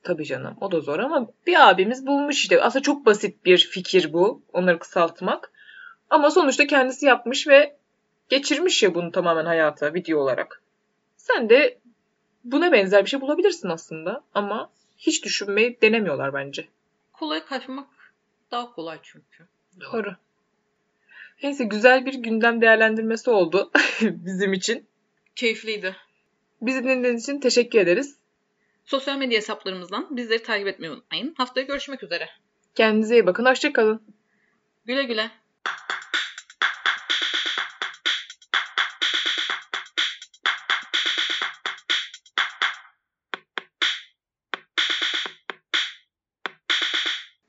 Tabii 0.02 0.24
canım 0.24 0.56
o 0.60 0.72
da 0.72 0.80
zor 0.80 0.98
ama 0.98 1.30
bir 1.46 1.68
abimiz 1.68 2.06
bulmuş 2.06 2.36
işte. 2.36 2.62
Aslında 2.62 2.82
çok 2.82 3.06
basit 3.06 3.44
bir 3.44 3.58
fikir 3.58 4.12
bu. 4.12 4.42
Onları 4.52 4.78
kısaltmak. 4.78 5.52
Ama 6.10 6.30
sonuçta 6.30 6.66
kendisi 6.66 7.06
yapmış 7.06 7.48
ve 7.48 7.76
geçirmiş 8.28 8.82
ya 8.82 8.94
bunu 8.94 9.12
tamamen 9.12 9.44
hayata 9.44 9.94
video 9.94 10.18
olarak. 10.18 10.62
Sen 11.16 11.50
de 11.50 11.78
buna 12.44 12.72
benzer 12.72 13.04
bir 13.04 13.10
şey 13.10 13.20
bulabilirsin 13.20 13.68
aslında. 13.68 14.24
Ama 14.34 14.70
hiç 14.98 15.24
düşünmeyi 15.24 15.78
denemiyorlar 15.82 16.34
bence. 16.34 16.68
Kolay 17.12 17.44
kaçmak 17.44 17.88
daha 18.50 18.72
kolay 18.72 18.98
çünkü. 19.02 19.46
Doğru. 19.80 20.16
Neyse 21.42 21.64
güzel 21.64 22.06
bir 22.06 22.14
gündem 22.14 22.60
değerlendirmesi 22.60 23.30
oldu 23.30 23.70
bizim 24.00 24.52
için. 24.52 24.86
Keyifliydi. 25.36 25.96
Bizi 26.62 26.84
dinlediğiniz 26.84 27.22
için 27.22 27.40
teşekkür 27.40 27.78
ederiz. 27.78 28.16
Sosyal 28.84 29.18
medya 29.18 29.36
hesaplarımızdan 29.36 30.16
bizleri 30.16 30.42
takip 30.42 30.66
etmeyi 30.66 30.92
unutmayın. 30.92 31.34
Haftaya 31.36 31.66
görüşmek 31.66 32.02
üzere. 32.02 32.28
Kendinize 32.74 33.14
iyi 33.14 33.26
bakın. 33.26 33.44
Hoşçakalın. 33.44 34.02
Güle 34.84 35.02
güle. 35.02 35.30